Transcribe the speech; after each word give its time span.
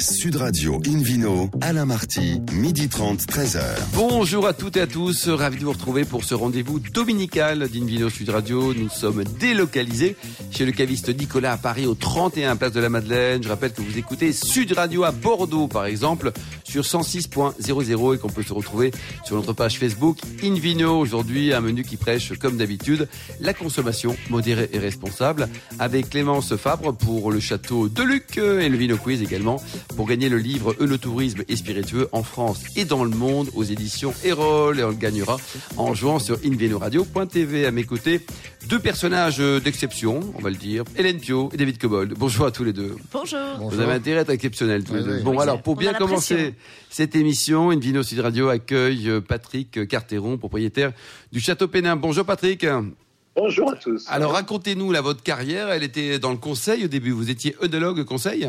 Sud 0.00 0.36
Radio 0.36 0.80
Invino, 0.86 1.50
Alain 1.60 1.84
Marty, 1.84 2.40
midi 2.52 2.88
30, 2.88 3.20
13h. 3.22 3.60
Bonjour 3.94 4.46
à 4.46 4.52
toutes 4.52 4.76
et 4.76 4.82
à 4.82 4.86
tous, 4.86 5.28
ravi 5.28 5.58
de 5.58 5.64
vous 5.64 5.72
retrouver 5.72 6.04
pour 6.04 6.22
ce 6.22 6.34
rendez-vous 6.34 6.78
dominical 6.78 7.68
d'Invino 7.68 8.08
Sud 8.08 8.28
Radio. 8.28 8.72
Nous 8.74 8.88
sommes 8.88 9.24
délocalisés 9.24 10.16
chez 10.52 10.64
le 10.64 10.72
caviste 10.72 11.08
Nicolas 11.08 11.52
à 11.52 11.56
Paris 11.56 11.86
au 11.86 11.94
31 11.94 12.54
Place 12.54 12.72
de 12.72 12.80
la 12.80 12.88
Madeleine. 12.88 13.42
Je 13.42 13.48
rappelle 13.48 13.72
que 13.72 13.82
vous 13.82 13.98
écoutez 13.98 14.32
Sud 14.32 14.72
Radio 14.72 15.02
à 15.02 15.10
Bordeaux 15.10 15.66
par 15.66 15.86
exemple 15.86 16.32
sur 16.62 16.82
106.00 16.82 18.14
et 18.14 18.18
qu'on 18.18 18.28
peut 18.28 18.42
se 18.42 18.52
retrouver 18.52 18.92
sur 19.24 19.34
notre 19.34 19.52
page 19.52 19.78
Facebook 19.78 20.18
Invino. 20.44 20.98
Aujourd'hui, 20.98 21.52
un 21.52 21.60
menu 21.60 21.82
qui 21.82 21.96
prêche 21.96 22.32
comme 22.38 22.56
d'habitude 22.56 23.08
la 23.40 23.52
consommation 23.52 24.16
modérée 24.30 24.70
et 24.72 24.78
responsable 24.78 25.48
avec 25.80 26.10
Clémence 26.10 26.54
Fabre 26.56 26.94
pour 26.94 27.32
le 27.32 27.40
château 27.40 27.88
de 27.88 28.02
Luc 28.02 28.38
et 28.38 28.68
le 28.68 28.76
Vino 28.76 28.96
Quiz 28.96 29.22
également 29.22 29.60
pour 29.96 30.06
gagner 30.06 30.28
le 30.28 30.38
livre 30.38 30.76
Eunotourisme 30.80 31.42
et 31.48 31.56
spiritueux 31.56 32.08
en 32.12 32.22
France 32.22 32.62
et 32.76 32.84
dans 32.84 33.04
le 33.04 33.10
monde 33.10 33.48
aux 33.54 33.64
éditions 33.64 34.14
Erol 34.24 34.78
et 34.78 34.84
on 34.84 34.90
le 34.90 34.94
gagnera 34.94 35.38
en 35.76 35.94
jouant 35.94 36.18
sur 36.18 36.38
invinoradio.tv 36.44 37.66
à 37.66 37.70
mes 37.70 37.84
côtés. 37.84 38.20
Deux 38.68 38.78
personnages 38.78 39.38
d'exception, 39.38 40.20
on 40.34 40.40
va 40.42 40.50
le 40.50 40.56
dire, 40.56 40.84
Hélène 40.96 41.18
Pio 41.18 41.48
et 41.52 41.56
David 41.56 41.78
Cobold. 41.78 42.14
Bonjour 42.16 42.46
à 42.46 42.50
tous 42.50 42.64
les 42.64 42.72
deux. 42.72 42.96
Bonjour. 43.12 43.38
Vous 43.70 43.80
avez 43.80 43.92
intérêt 43.92 44.18
à 44.18 44.22
être 44.22 44.30
exceptionnels 44.30 44.84
tous 44.84 44.94
les 44.94 45.02
deux. 45.02 45.16
oui. 45.16 45.22
Bon 45.22 45.32
Oui, 45.32 45.42
alors 45.42 45.62
pour 45.62 45.76
bien 45.76 45.92
la 45.92 45.98
commencer 45.98 46.54
cette 46.90 47.16
émission, 47.16 47.70
Invino 47.70 48.02
Sud 48.02 48.20
Radio 48.20 48.48
accueille 48.48 49.08
euh, 49.08 49.20
Patrick 49.20 49.86
Carteron, 49.88 50.38
propriétaire 50.38 50.92
du 51.32 51.40
Château 51.40 51.68
Pénin. 51.68 51.96
Bonjour 51.96 52.24
Patrick. 52.24 52.66
Bonjour 53.36 53.70
à 53.72 53.76
tous. 53.76 54.04
Alors 54.08 54.32
racontez-nous 54.32 54.90
là 54.92 55.00
votre 55.00 55.22
carrière. 55.22 55.68
Elle 55.70 55.82
était 55.84 56.18
dans 56.18 56.30
le 56.32 56.38
conseil 56.38 56.84
au 56.84 56.88
début. 56.88 57.10
Vous 57.12 57.30
étiez 57.30 57.54
œnologue 57.62 58.04
conseil? 58.04 58.48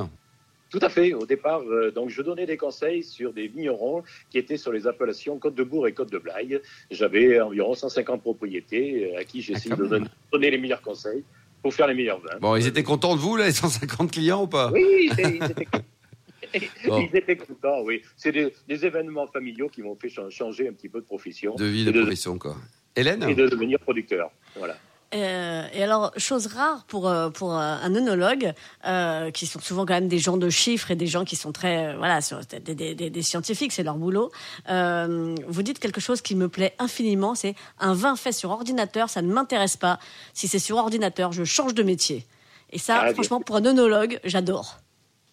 Tout 0.70 0.80
à 0.82 0.90
fait. 0.90 1.14
Au 1.14 1.26
départ, 1.26 1.62
euh, 1.62 1.92
donc 1.92 2.10
je 2.10 2.22
donnais 2.22 2.46
des 2.46 2.58
conseils 2.58 3.04
sur 3.04 3.34
des 3.34 3.48
vignerons 3.48 4.04
qui 4.30 4.38
étaient 4.38 4.58
sur 4.58 4.72
les 4.72 4.86
appellations 4.88 5.38
Côte 5.40 5.56
de 5.56 5.64
Bourg 5.64 5.88
et 5.88 5.94
Côte 5.94 6.12
de 6.12 6.18
Blaye. 6.20 6.60
J'avais 6.92 7.40
environ 7.42 7.74
150 7.74 8.22
propriétés 8.22 9.14
euh, 9.16 9.20
à 9.20 9.24
qui 9.24 9.42
j'essayais 9.42 9.74
Ah, 9.78 9.82
de 9.82 9.88
donner, 9.88 10.08
donner 10.32 10.52
les 10.52 10.58
meilleurs 10.60 10.82
conseils 10.82 11.24
pour 11.64 11.74
faire 11.74 11.88
les 11.88 11.94
meilleurs 11.96 12.20
vins. 12.22 12.38
Bon, 12.40 12.56
ils 12.56 12.68
étaient 12.68 12.84
contents 12.84 13.16
de 13.16 13.20
vous 13.20 13.36
là, 13.36 13.48
les 13.48 13.52
150 13.52 14.12
clients 14.12 14.44
ou 14.44 14.48
pas? 14.48 14.72
Oui, 14.72 15.10
ils 15.12 15.20
étaient, 15.20 15.68
Bon. 16.88 17.08
ils 17.12 17.16
étaient 17.18 17.36
contents, 17.38 17.82
oui. 17.84 18.02
C'est 18.16 18.32
des, 18.32 18.54
des 18.68 18.86
événements 18.86 19.28
familiaux 19.28 19.70
qui 19.70 19.82
m'ont 19.82 19.96
fait 19.96 20.10
cha- 20.10 20.30
changer 20.30 20.68
un 20.68 20.74
petit 20.74 20.90
peu 20.90 21.00
de 21.02 21.06
profession 21.06 21.56
De 21.56 21.66
vie, 21.66 21.88
et 21.88 21.92
de 21.92 22.02
profession 22.02 22.38
quoi. 22.38 22.56
Hélène? 22.96 23.24
et 23.30 23.36
de 23.36 23.48
devenir 23.48 23.80
producteur. 23.80 24.32
Voilà. 24.56 24.78
Euh, 25.16 25.64
et 25.74 25.82
alors, 25.82 26.12
chose 26.18 26.46
rare 26.48 26.84
pour, 26.86 27.08
euh, 27.10 27.32
pour 27.32 27.54
euh, 27.56 27.58
un 27.60 27.96
œnologue, 27.96 28.54
euh, 28.86 29.32
qui 29.32 29.48
sont 29.48 29.60
souvent 29.60 29.84
quand 29.86 29.96
même 29.96 30.08
des 30.08 30.20
gens 30.20 30.38
de 30.38 30.50
chiffres 30.52 30.92
et 30.92 30.96
des 30.96 31.08
gens 31.08 31.26
qui 31.26 31.36
sont 31.36 31.52
très, 31.52 31.96
voilà, 31.98 32.22
sur- 32.22 32.40
des, 32.46 32.76
des, 32.76 32.94
des- 32.94 33.10
des 33.10 33.22
scientifiques, 33.24 33.72
c'est 33.72 33.82
leur 33.82 33.96
boulot. 33.98 34.32
Euh, 34.70 35.34
vous 35.48 35.64
dites 35.64 35.80
quelque 35.80 36.00
chose 36.00 36.22
qui 36.22 36.36
me 36.36 36.48
plaît 36.48 36.76
infiniment, 36.78 37.34
c'est 37.34 37.56
un 37.80 37.94
vin 37.94 38.16
fait 38.16 38.32
sur 38.32 38.52
ordinateur, 38.52 39.10
ça 39.10 39.24
ne 39.24 39.34
m'intéresse 39.34 39.78
pas. 39.78 39.98
Si 40.36 40.48
c'est 40.48 40.60
sur 40.60 40.78
ordinateur, 40.78 41.32
je 41.32 41.44
change 41.44 41.74
de 41.74 41.82
métier. 41.82 42.26
Et 42.72 42.78
ça, 42.78 43.02
Ah, 43.02 43.14
franchement, 43.14 43.42
pour 43.42 43.56
un 43.56 43.66
œnologue, 43.66 44.20
j'adore. 44.26 44.78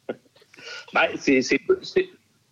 Bah, 0.95 1.09
c'est, 1.19 1.43
c'est- 1.43 1.61
c'est- 1.83 2.09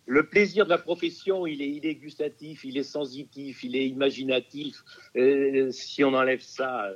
le 0.07 0.27
plaisir 0.27 0.65
de 0.65 0.69
la 0.69 0.77
profession, 0.77 1.47
il 1.47 1.63
est, 1.63 1.69
il 1.71 1.85
est 1.87 1.95
gustatif, 1.95 2.63
il 2.63 2.77
est 2.77 2.83
sensitif, 2.83 3.63
il 3.63 3.75
est 3.75 3.87
imaginatif. 3.87 4.83
Euh, 5.15 5.71
si 5.71 6.03
on 6.03 6.13
enlève 6.13 6.41
ça, 6.41 6.89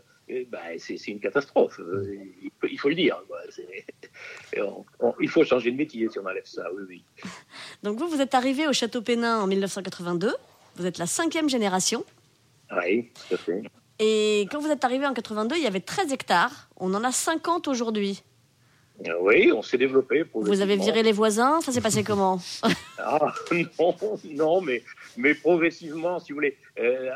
bah, 0.52 0.60
c'est, 0.78 0.96
une 1.08 1.20
catastrophe. 1.20 1.80
Euh, 1.80 2.16
il, 2.42 2.52
faut, 2.60 2.68
il 2.68 2.80
faut 2.80 2.90
le 2.90 2.96
dire. 2.96 3.22
quoi. 3.28 3.40
On- 4.58 4.86
on- 5.00 5.14
il 5.20 5.30
faut 5.30 5.44
changer 5.44 5.72
de 5.72 5.78
métier 5.78 6.08
si 6.10 6.20
on 6.20 6.26
enlève 6.26 6.46
ça. 6.46 6.66
Oui, 6.76 6.84
oui. 6.88 7.04
Donc 7.84 7.98
vous, 7.98 8.08
vous 8.08 8.22
êtes 8.22 8.36
arrivé 8.36 8.68
au 8.68 8.74
Château 8.74 9.02
Pénin 9.02 9.40
en 9.40 9.48
1982. 9.48 10.34
Vous 10.76 10.86
êtes 10.86 10.98
la 10.98 11.08
cinquième 11.08 11.50
génération. 11.50 12.04
Oui, 12.72 13.10
tout 13.28 13.36
à 13.36 13.38
fait. 13.38 13.64
Et 14.00 14.48
quand 14.52 14.60
vous 14.60 14.70
êtes 14.70 14.86
arrivé 14.86 15.06
en 15.06 15.14
82, 15.14 15.58
il 15.58 15.64
y 15.64 15.68
avait 15.68 15.80
13 15.82 16.14
hectares. 16.14 16.70
On 16.78 16.94
en 16.94 17.04
a 17.04 17.12
50 17.12 17.68
aujourd'hui. 17.68 18.24
Euh, 19.08 19.14
Oui, 19.20 19.52
on 19.54 19.62
s'est 19.62 19.78
développé. 19.78 20.24
Vous 20.34 20.62
avez 20.62 20.76
viré 20.76 21.04
les 21.04 21.12
voisins 21.12 21.62
Ça 21.62 21.72
s'est 21.72 21.82
passé 21.82 22.04
comment? 22.04 22.40
Ah, 22.98 23.34
non, 23.80 23.96
non, 24.26 24.62
mais, 24.62 24.84
mais 25.20 25.36
progressivement, 25.36 26.20
si 26.20 26.32
vous 26.32 26.38
voulez, 26.38 26.56
euh, 26.80 27.12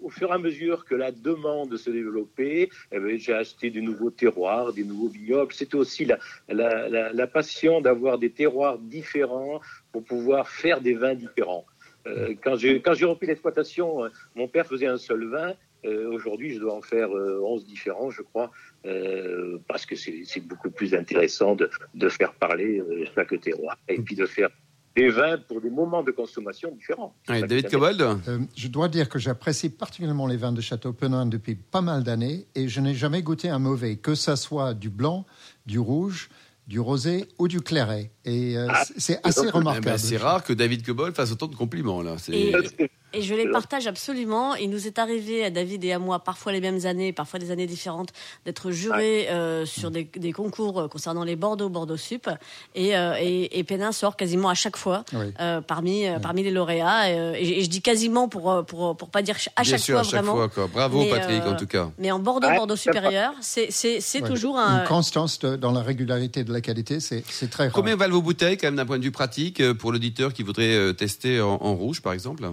au 0.00 0.10
fur 0.10 0.30
et 0.30 0.32
à 0.32 0.38
mesure 0.38 0.84
que 0.84 0.94
la 0.94 1.10
demande 1.10 1.76
se 1.76 1.90
développait, 1.90 2.68
eh 2.92 2.98
ben, 3.00 3.18
j'ai 3.18 3.34
acheté 3.34 3.70
des 3.70 3.80
nouveaux 3.80 4.10
terroirs, 4.10 4.72
des 4.72 4.84
nouveaux 4.84 5.08
vignobles. 5.08 5.52
C'était 5.52 5.74
aussi 5.74 6.04
la, 6.04 6.18
la, 6.48 7.12
la, 7.12 7.26
passion 7.26 7.80
d'avoir 7.80 8.18
des 8.18 8.30
terroirs 8.30 8.78
différents 8.78 9.60
pour 9.90 10.04
pouvoir 10.04 10.48
faire 10.48 10.80
des 10.80 10.94
vins 10.94 11.16
différents. 11.16 11.66
Euh, 12.06 12.34
quand 12.40 12.54
j'ai 12.56 13.04
repris 13.04 13.26
l'exploitation, 13.26 14.04
euh, 14.04 14.08
mon 14.36 14.46
père 14.46 14.64
faisait 14.64 14.86
un 14.86 14.98
seul 14.98 15.24
vin. 15.26 15.54
Aujourd'hui, 15.84 16.52
je 16.52 16.58
dois 16.58 16.74
en 16.74 16.82
faire 16.82 17.16
euh, 17.16 17.38
11 17.44 17.64
différents, 17.64 18.10
je 18.10 18.22
crois, 18.22 18.50
parce 19.68 19.86
que 19.86 19.94
c'est 19.94 20.40
beaucoup 20.40 20.70
plus 20.70 20.96
intéressant 20.96 21.54
de, 21.54 21.70
de 21.94 22.08
faire 22.08 22.32
parler 22.34 22.82
chaque 23.14 23.40
terroir 23.40 23.78
et 23.86 24.00
puis 24.00 24.16
de 24.16 24.26
faire 24.26 24.50
des 24.96 25.10
vins 25.10 25.36
pour 25.46 25.60
des 25.60 25.68
moments 25.70 26.02
de 26.02 26.10
consommation 26.10 26.70
différents. 26.72 27.14
David 27.28 27.70
Cobold 27.70 28.00
Euh, 28.00 28.38
je 28.56 28.68
dois 28.68 28.88
dire 28.88 29.08
que 29.08 29.18
j'apprécie 29.18 29.68
particulièrement 29.68 30.26
les 30.26 30.38
vins 30.38 30.52
de 30.52 30.60
Château 30.62 30.92
Penin 30.92 31.26
depuis 31.26 31.54
pas 31.54 31.82
mal 31.82 32.02
d'années 32.02 32.46
et 32.54 32.68
je 32.68 32.80
n'ai 32.80 32.94
jamais 32.94 33.22
goûté 33.22 33.48
un 33.50 33.58
mauvais, 33.58 33.96
que 33.96 34.14
ça 34.14 34.36
soit 34.36 34.72
du 34.74 34.88
blanc, 34.88 35.26
du 35.66 35.78
rouge, 35.78 36.30
du 36.66 36.80
rosé 36.80 37.26
ou 37.38 37.46
du 37.46 37.60
claret. 37.60 38.10
Et 38.24 38.56
euh, 38.56 38.66
Ah, 38.70 38.82
c'est- 38.96 39.20
assez 39.22 39.40
Eh 39.42 39.44
ben, 39.44 39.50
remarquable. 39.58 39.98
C'est 39.98 40.16
rare 40.16 40.42
que 40.42 40.52
David 40.54 40.84
Cobold 40.84 41.14
fasse 41.14 41.30
autant 41.30 41.46
de 41.46 41.54
compliments 41.54 42.02
là. 42.02 42.16
C'est- 42.18 42.32
Et- 42.32 42.52
fait- 42.68 42.90
Et 43.12 43.22
je 43.22 43.34
les 43.34 43.48
partage 43.50 43.86
absolument. 43.86 44.54
Il 44.56 44.68
nous 44.68 44.86
est 44.86 44.98
arrivé 44.98 45.44
à 45.44 45.50
David 45.50 45.84
et 45.84 45.92
à 45.92 45.98
moi, 45.98 46.18
parfois 46.18 46.52
les 46.52 46.60
mêmes 46.60 46.84
années, 46.84 47.12
parfois 47.12 47.38
des 47.38 47.50
années 47.50 47.66
différentes, 47.66 48.10
d'être 48.44 48.70
jurés 48.72 49.28
euh, 49.30 49.64
sur 49.64 49.90
des, 49.90 50.04
des 50.16 50.32
concours 50.32 50.80
euh, 50.80 50.88
concernant 50.88 51.24
les 51.24 51.36
Bordeaux, 51.36 51.68
Bordeaux 51.70 51.96
Sup. 51.96 52.28
Et, 52.74 52.96
euh, 52.96 53.14
et, 53.18 53.58
et 53.58 53.64
Pénin 53.64 53.92
sort 53.92 54.16
quasiment 54.16 54.48
à 54.50 54.54
chaque 54.54 54.76
fois 54.76 55.04
Oui. 55.14 55.32
euh, 55.40 55.60
parmi, 55.62 56.04
parmi 56.20 56.42
les 56.42 56.50
lauréats. 56.50 57.10
Et, 57.40 57.60
et 57.60 57.64
je 57.64 57.70
dis 57.70 57.80
quasiment 57.80 58.28
pour, 58.28 58.64
pour, 58.66 58.96
pour 58.96 59.08
pas 59.08 59.22
dire 59.22 59.36
à 59.56 59.62
Bien 59.62 59.70
chaque 59.70 59.80
sûr, 59.80 59.94
fois 59.94 60.00
à 60.00 60.04
chaque 60.04 60.12
vraiment. 60.24 60.34
fois 60.34 60.48
quoi. 60.48 60.66
Bravo 60.66 60.98
Mais, 60.98 61.08
Patrick 61.10 61.42
euh, 61.42 61.52
en 61.52 61.56
tout 61.56 61.66
cas. 61.66 61.88
Mais 61.98 62.10
en 62.10 62.18
Bordeaux, 62.18 62.48
Ouais, 62.48 62.56
Bordeaux 62.56 62.76
c'est 62.76 62.90
pas- 62.90 62.96
supérieur, 62.98 63.32
c'est 63.40 63.70
c'est- 63.70 64.00
c'est 64.00 64.22
Ouais. 64.22 64.28
toujours 64.28 64.58
un. 64.58 64.80
Une 64.82 64.88
constance 64.88 65.38
de- 65.38 65.56
dans 65.56 65.72
la 65.72 65.80
régularité 65.82 66.44
de 66.44 66.52
la 66.52 66.60
qualité, 66.60 67.00
c'est 67.00 67.24
c'est 67.30 67.48
très 67.48 67.64
rare. 67.64 67.72
Combien 67.72 67.96
valent 67.96 68.14
vos 68.14 68.22
bouteilles 68.22 68.58
quand 68.58 68.66
même 68.66 68.76
d'un 68.76 68.84
point 68.86 68.98
de 68.98 69.04
vue 69.04 69.10
pratique 69.12 69.62
pour 69.74 69.90
l'auditeur 69.92 70.32
qui 70.34 70.42
voudrait 70.42 70.92
tester 70.94 71.40
en, 71.40 71.54
en 71.62 71.74
rouge 71.74 72.02
par 72.02 72.12
exemple? 72.12 72.44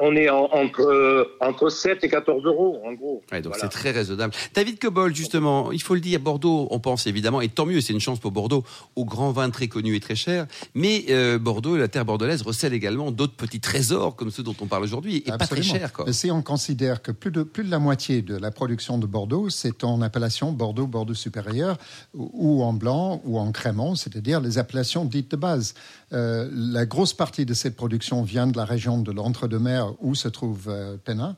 On 0.00 0.16
est 0.16 0.30
en- 0.30 0.44
entre, 0.52 0.80
euh, 0.80 1.24
entre 1.40 1.68
7 1.68 2.02
et 2.04 2.08
14 2.08 2.42
euros, 2.46 2.80
en 2.86 2.92
gros. 2.94 3.22
Ouais, 3.30 3.42
donc 3.42 3.52
Voilà. 3.52 3.64
c'est 3.68 3.68
très 3.78 3.90
raisonnable. 3.90 4.32
David 4.54 4.78
Cobold, 4.78 5.14
justement, 5.14 5.70
il 5.72 5.82
faut 5.82 5.94
le 5.94 6.00
dire, 6.00 6.20
Bordeaux, 6.20 6.68
on 6.70 6.80
pense 6.80 7.06
évidemment, 7.06 7.40
et 7.42 7.48
tant 7.48 7.66
mieux, 7.66 7.80
c'est 7.82 7.92
une 7.92 8.00
chance 8.00 8.18
pour 8.18 8.32
Bordeaux, 8.32 8.64
aux 8.96 9.04
grands 9.04 9.30
vins 9.32 9.50
très 9.50 9.68
connus 9.68 9.94
et 9.96 10.00
très 10.00 10.14
chers. 10.14 10.46
Mais 10.74 11.04
euh, 11.10 11.38
Bordeaux, 11.38 11.76
la 11.76 11.88
terre 11.88 12.04
bordelaise, 12.06 12.40
recèle 12.42 12.72
également 12.72 13.10
d'autres 13.10 13.34
petits 13.36 13.60
trésors 13.60 14.16
comme 14.16 14.30
ceux 14.30 14.42
dont 14.42 14.56
on 14.62 14.66
parle 14.66 14.84
aujourd'hui, 14.84 15.16
et 15.18 15.20
pas 15.30 15.36
très 15.38 15.56
Absolument. 15.58 15.74
chers. 15.74 15.92
Quoi. 15.92 16.12
Si 16.12 16.30
on 16.30 16.40
considère 16.42 17.02
que 17.02 17.12
plus 17.12 17.30
de, 17.30 17.42
plus 17.42 17.64
de 17.64 17.70
la 17.70 17.78
moitié 17.78 18.22
de 18.22 18.36
la 18.36 18.50
production 18.50 18.96
de 18.96 19.06
Bordeaux, 19.06 19.50
c'est 19.50 19.84
en 19.84 20.00
appellation 20.00 20.50
Bordeaux, 20.52 20.86
Bordeaux 20.86 21.14
supérieur, 21.14 21.76
ou, 22.14 22.30
ou 22.32 22.62
en 22.62 22.72
blanc, 22.72 23.20
ou 23.24 23.38
en 23.38 23.52
crémant, 23.52 23.96
c'est-à-dire 23.96 24.40
les 24.40 24.56
appellations 24.58 25.04
dites 25.04 25.30
de 25.32 25.36
base. 25.36 25.74
Euh, 26.14 26.48
la 26.54 26.86
grosse 26.86 27.12
partie 27.12 27.44
de 27.44 27.52
cette 27.54 27.76
production 27.76 28.22
vient 28.22 28.46
de 28.46 28.56
la 28.56 28.64
région 28.64 28.98
de 29.02 29.12
l'Entre-deux-Mers 29.12 29.73
où 30.00 30.14
se 30.14 30.28
trouve 30.28 30.68
euh, 30.68 30.96
Pénin. 30.96 31.36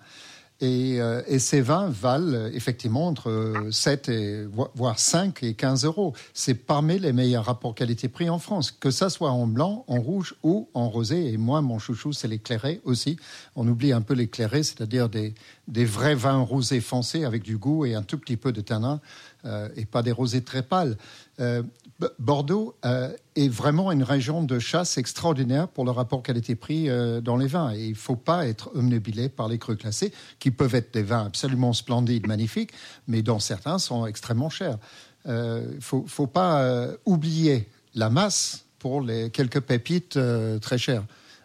Et, 0.62 1.02
euh, 1.02 1.20
et 1.26 1.38
ces 1.38 1.60
vins 1.60 1.90
valent 1.90 2.32
euh, 2.32 2.50
effectivement 2.54 3.06
entre 3.08 3.28
euh, 3.30 3.70
7 3.70 4.08
et 4.08 4.44
vo- 4.44 4.70
voire 4.74 4.98
5 4.98 5.42
et 5.42 5.52
15 5.52 5.84
euros. 5.84 6.14
C'est 6.32 6.54
parmi 6.54 6.98
les 6.98 7.12
meilleurs 7.12 7.44
rapports 7.44 7.74
qualité-prix 7.74 8.30
en 8.30 8.38
France, 8.38 8.70
que 8.70 8.90
ça 8.90 9.10
soit 9.10 9.30
en 9.32 9.46
blanc, 9.46 9.84
en 9.86 10.00
rouge 10.00 10.34
ou 10.42 10.70
en 10.72 10.88
rosé. 10.88 11.30
Et 11.30 11.36
moi, 11.36 11.60
mon 11.60 11.78
chouchou, 11.78 12.14
c'est 12.14 12.26
l'éclairé 12.28 12.80
aussi. 12.84 13.18
On 13.54 13.68
oublie 13.68 13.92
un 13.92 14.00
peu 14.00 14.14
l'éclairé, 14.14 14.62
c'est-à-dire 14.62 15.10
des, 15.10 15.34
vrais 15.68 16.14
vins 16.14 16.38
rosés 16.38 16.80
foncés 16.80 17.26
avec 17.26 17.42
du 17.42 17.58
goût 17.58 17.84
et 17.84 17.94
un 17.94 18.02
tout 18.02 18.16
petit 18.16 18.38
peu 18.38 18.50
de 18.52 18.62
tanin, 18.62 19.00
et 19.76 19.84
pas 19.84 20.02
des 20.02 20.12
rosés 20.12 20.42
très 20.42 20.62
pâles. 20.62 20.96
Bordeaux 22.18 22.76
euh, 22.84 23.10
est 23.36 23.48
vraiment 23.48 23.90
une 23.90 24.02
région 24.02 24.42
de 24.42 24.58
chasse 24.58 24.98
extraordinaire 24.98 25.68
pour 25.68 25.84
le 25.84 25.90
rapport 25.90 26.22
qualité-prix 26.22 26.88
euh, 26.88 27.20
dans 27.20 27.36
les 27.36 27.46
vins. 27.46 27.72
Et 27.72 27.86
il 27.86 27.90
ne 27.90 27.94
faut 27.94 28.16
pas 28.16 28.46
être 28.46 28.70
omnubilé 28.74 29.28
par 29.28 29.48
les 29.48 29.58
crus 29.58 29.78
classés, 29.78 30.12
qui 30.38 30.50
peuvent 30.50 30.74
être 30.74 30.92
des 30.92 31.02
vins 31.02 31.24
absolument 31.24 31.72
splendides, 31.72 32.26
magnifiques, 32.26 32.72
mais 33.08 33.22
dont 33.22 33.38
certains 33.38 33.78
sont 33.78 34.06
extrêmement 34.06 34.50
chers. 34.50 34.78
Il 35.24 35.32
ne 35.32 35.80
faut, 35.80 36.26
pas 36.28 36.62
euh, 36.62 36.96
oublier 37.04 37.68
la 37.94 38.10
masse 38.10 38.66
pour 38.78 39.00
les 39.00 39.30
quelques 39.30 39.60
pépites 39.60 40.16
euh, 40.16 40.60
très 40.60 40.78
chères. 40.78 41.04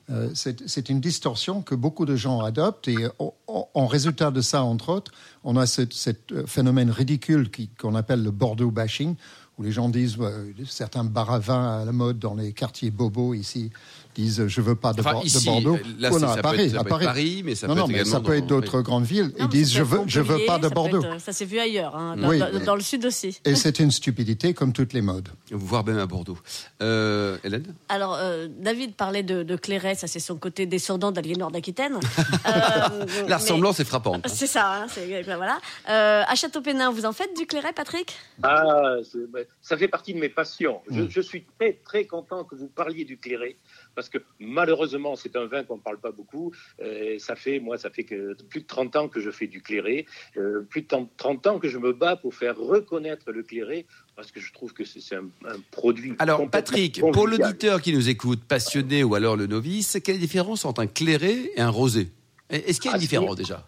Euh, 0.09 0.29
c'est 0.33 0.89
une 0.89 0.99
distorsion 0.99 1.61
que 1.61 1.75
beaucoup 1.75 2.05
de 2.05 2.15
gens 2.15 2.41
adoptent 2.41 2.87
et 2.87 3.07
en, 3.47 3.87
résultat 3.87 4.31
de 4.31 4.41
ça, 4.41 4.63
entre 4.63 4.89
autres, 4.89 5.11
on 5.43 5.55
a 5.55 5.65
ce 5.65 5.83
euh, 5.83 6.45
phénomène 6.45 6.89
ridicule 6.89 7.49
qu'on 7.79 7.95
appelle 7.95 8.23
le 8.23 8.31
Bordeaux 8.31 8.71
bashing, 8.71 9.15
où 9.61 9.63
les 9.63 9.71
gens 9.71 9.89
disent, 9.89 10.17
euh, 10.19 10.51
certains 10.65 11.03
vin 11.37 11.81
à 11.81 11.85
la 11.85 11.91
mode 11.91 12.17
dans 12.17 12.33
les 12.33 12.51
quartiers 12.51 12.89
bobos 12.89 13.35
ici, 13.35 13.69
disent 14.15 14.47
je 14.47 14.61
veux 14.61 14.75
pas 14.75 14.93
de, 14.93 15.01
Enfin, 15.01 15.19
de 15.19 15.25
ici, 15.25 15.45
Bordeaux. 15.45 15.77
là, 15.99 16.09
Oh 16.11 16.15
c'est- 16.15 16.19
non, 16.19 16.27
ça 16.27 16.33
à 16.33 16.35
peut 16.37 16.41
Paris, 16.41 16.61
être- 16.65 16.71
ça 16.71 16.79
à 16.79 16.83
peut 16.83 16.87
être 16.89 16.89
Paris. 16.89 17.05
Paris, 17.05 17.41
mais 17.45 17.55
ça 17.55 17.67
non, 17.67 17.73
peut 17.73 17.79
non, 17.79 17.85
être 17.85 17.91
mais 17.91 17.97
ça 17.99 18.01
également 18.09 18.21
peut 18.27 18.35
être 18.37 18.45
dans- 18.47 18.55
d'autres 18.55 18.81
grandes 18.81 19.05
villes. 19.05 19.31
Non, 19.39 19.45
Ils 19.45 19.47
disent 19.49 19.73
je 19.73 19.83
veux, 19.83 20.01
je 20.07 20.21
veux 20.21 20.39
pas 20.45 20.57
de 20.57 20.67
ça 20.67 20.73
Bordeaux. 20.73 21.03
être- 21.03 21.19
ça 21.21 21.31
s'est 21.33 21.45
vu 21.45 21.59
ailleurs, 21.59 21.95
hein, 21.95 22.15
dans, 22.17 22.29
Oui. 22.29 22.39
dans- 22.39 22.63
dans 22.65 22.75
le 22.75 22.81
sud 22.81 23.05
aussi. 23.05 23.39
Et 23.45 23.55
c'est 23.55 23.79
une 23.79 23.91
stupidité 23.91 24.53
comme 24.53 24.73
toutes 24.73 24.93
les 24.93 25.01
modes. 25.01 25.29
Voire 25.51 25.85
même 25.85 25.99
à 25.99 26.05
Bordeaux. 26.05 26.37
Euh, 26.81 27.37
Hélène 27.43 27.73
Alors, 27.89 28.15
euh, 28.19 28.47
David 28.49 28.95
parlait 28.95 29.23
de, 29.23 29.43
de 29.43 29.55
Clairet, 29.55 29.95
ça 29.95 30.07
c'est 30.07 30.19
son 30.19 30.35
côté 30.37 30.65
descendant 30.65 31.11
d'Aliénor 31.11 31.51
d'Aquitaine. 31.51 31.99
Euh, 32.47 33.27
La 33.27 33.37
ressemblance 33.37 33.79
est 33.79 33.83
frappante. 33.85 34.25
hein. 34.25 34.29
C'est 34.33 34.47
ça, 34.47 34.83
hein, 34.83 34.87
c'est- 34.89 35.21
voilà. 35.23 35.59
Euh, 35.89 36.23
à 36.27 36.35
Château-Pénin, 36.35 36.91
vous 36.91 37.05
en 37.05 37.13
faites 37.13 37.35
du 37.37 37.45
Clairet, 37.45 37.73
Patrick? 37.73 38.13
Ah, 38.43 38.95
bah, 39.31 39.39
ça 39.61 39.77
fait 39.77 39.87
partie 39.87 40.13
de 40.13 40.19
mes 40.19 40.29
passions. 40.29 40.81
Je, 40.89 41.01
Mm. 41.01 41.07
je 41.09 41.21
suis 41.21 41.43
très 41.59 41.73
très 41.85 42.05
content 42.05 42.43
que 42.43 42.55
vous 42.55 42.67
parliez 42.67 43.05
du 43.05 43.17
clairet 43.17 43.55
parce 44.01 44.09
que 44.09 44.17
malheureusement 44.39 45.15
c'est 45.15 45.35
un 45.35 45.45
vin 45.45 45.63
qu'on 45.63 45.77
ne 45.77 45.81
parle 45.81 45.99
pas 45.99 46.11
beaucoup. 46.11 46.51
Euh, 46.81 47.19
ça 47.19 47.35
fait 47.35 47.59
moi 47.59 47.77
ça 47.77 47.89
fait 47.91 48.03
que 48.03 48.33
plus 48.49 48.61
de 48.61 48.65
30 48.67 48.95
ans 48.95 49.07
que 49.07 49.19
je 49.19 49.29
fais 49.29 49.45
du 49.47 49.61
clairet, 49.61 50.05
euh, 50.37 50.61
plus 50.67 50.81
de 50.81 50.87
30 51.17 51.45
ans 51.47 51.59
que 51.59 51.69
je 51.69 51.77
me 51.77 51.93
bats 51.93 52.15
pour 52.15 52.33
faire 52.33 52.57
reconnaître 52.57 53.31
le 53.31 53.43
clairet 53.43 53.85
parce 54.15 54.31
que 54.31 54.39
je 54.39 54.51
trouve 54.53 54.73
que 54.73 54.83
c'est 54.85 55.15
un, 55.15 55.25
un 55.45 55.59
produit. 55.71 56.13
Alors, 56.19 56.49
Patrick, 56.49 56.99
pour 56.99 57.27
l'auditeur 57.27 57.81
qui 57.81 57.93
nous 57.93 58.09
écoute, 58.09 58.41
passionné 58.47 59.03
ou 59.03 59.13
alors 59.15 59.35
le 59.37 59.47
novice, 59.47 59.99
quelle 60.03 60.15
est 60.15 60.17
la 60.17 60.21
différence 60.21 60.65
entre 60.65 60.81
un 60.81 60.87
clairet 60.87 61.51
et 61.55 61.61
un 61.61 61.69
rosé? 61.69 62.09
Est-ce 62.49 62.81
qu'il 62.81 62.89
y 62.91 62.93
a 62.93 62.97
une 62.97 63.01
Ah, 63.03 63.07
différence 63.07 63.35
déjà? 63.35 63.67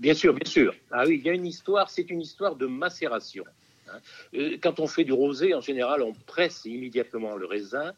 Bien 0.00 0.14
sûr, 0.14 0.32
bien 0.32 0.48
sûr. 0.50 0.74
Ah 0.90 1.04
oui, 1.06 1.16
il 1.20 1.26
y 1.26 1.30
a 1.30 1.34
une 1.34 1.46
histoire, 1.46 1.90
c'est 1.90 2.08
une 2.10 2.22
histoire 2.22 2.56
de 2.56 2.66
macération. 2.66 3.44
hein. 3.88 3.98
Euh, 4.34 4.56
Quand 4.62 4.80
on 4.80 4.86
fait 4.86 5.04
du 5.04 5.12
rosé, 5.12 5.52
en 5.54 5.60
général, 5.60 6.00
on 6.02 6.14
presse 6.26 6.64
immédiatement 6.64 7.36
le 7.36 7.46
raisin. 7.46 7.92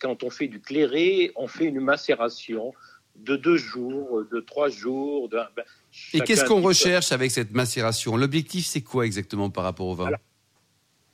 Quand 0.00 0.22
on 0.22 0.30
fait 0.30 0.48
du 0.48 0.60
clairet, 0.60 1.32
on 1.36 1.46
fait 1.46 1.64
une 1.64 1.80
macération 1.80 2.74
de 3.16 3.36
deux 3.36 3.56
jours, 3.56 4.24
de 4.30 4.40
trois 4.40 4.68
jours. 4.68 5.28
De, 5.28 5.38
ben, 5.56 5.64
Et 6.14 6.20
qu'est-ce 6.20 6.44
qu'on 6.44 6.62
recherche 6.62 7.12
avec 7.12 7.30
cette 7.30 7.52
macération? 7.52 8.16
L'objectif, 8.16 8.66
c'est 8.66 8.82
quoi 8.82 9.06
exactement 9.06 9.50
par 9.50 9.64
rapport 9.64 9.88
au 9.88 9.94
vin? 9.94 10.06
Alors, 10.06 10.20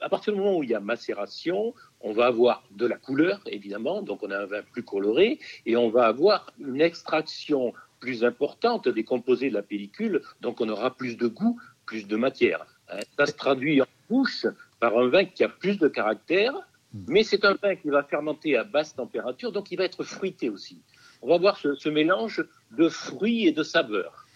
À 0.00 0.08
partir 0.08 0.32
du 0.32 0.38
moment 0.38 0.58
où 0.58 0.62
il 0.62 0.70
y 0.70 0.74
a 0.74 0.80
macération, 0.80 1.74
on 2.00 2.12
va 2.12 2.26
avoir 2.26 2.62
de 2.70 2.86
la 2.86 2.96
couleur, 2.96 3.40
évidemment, 3.46 4.02
donc 4.02 4.22
on 4.22 4.30
a 4.30 4.38
un 4.38 4.46
vin 4.46 4.62
plus 4.72 4.84
coloré, 4.84 5.38
et 5.66 5.76
on 5.76 5.90
va 5.90 6.06
avoir 6.06 6.52
une 6.60 6.80
extraction 6.80 7.72
plus 8.00 8.24
importante 8.24 8.88
des 8.88 9.04
composés 9.04 9.50
de 9.50 9.54
la 9.54 9.62
pellicule, 9.62 10.22
donc 10.40 10.60
on 10.60 10.68
aura 10.68 10.94
plus 10.94 11.16
de 11.16 11.26
goût, 11.26 11.60
plus 11.84 12.06
de 12.06 12.16
matière. 12.16 12.64
Hein, 12.90 13.00
Ça 13.18 13.26
se 13.26 13.32
traduit 13.32 13.82
en 13.82 13.86
bouche 14.08 14.46
par 14.78 14.96
un 14.96 15.08
vin 15.08 15.24
qui 15.24 15.42
a 15.42 15.48
plus 15.48 15.78
de 15.78 15.88
caractère, 15.88 16.54
mais 16.92 17.22
c'est 17.22 17.44
un 17.44 17.54
vin 17.54 17.76
qui 17.76 17.88
va 17.88 18.02
fermenter 18.02 18.56
à 18.56 18.64
basse 18.64 18.94
température, 18.94 19.52
donc 19.52 19.70
il 19.70 19.76
va 19.78 19.84
être 19.84 20.04
fruité 20.04 20.48
aussi. 20.48 20.78
On 21.22 21.28
va 21.28 21.34
avoir 21.34 21.58
ce, 21.58 21.74
ce 21.74 21.88
mélange 21.88 22.44
de 22.76 22.88
fruits 22.88 23.46
et 23.46 23.52
de 23.52 23.62
saveurs. 23.62 24.26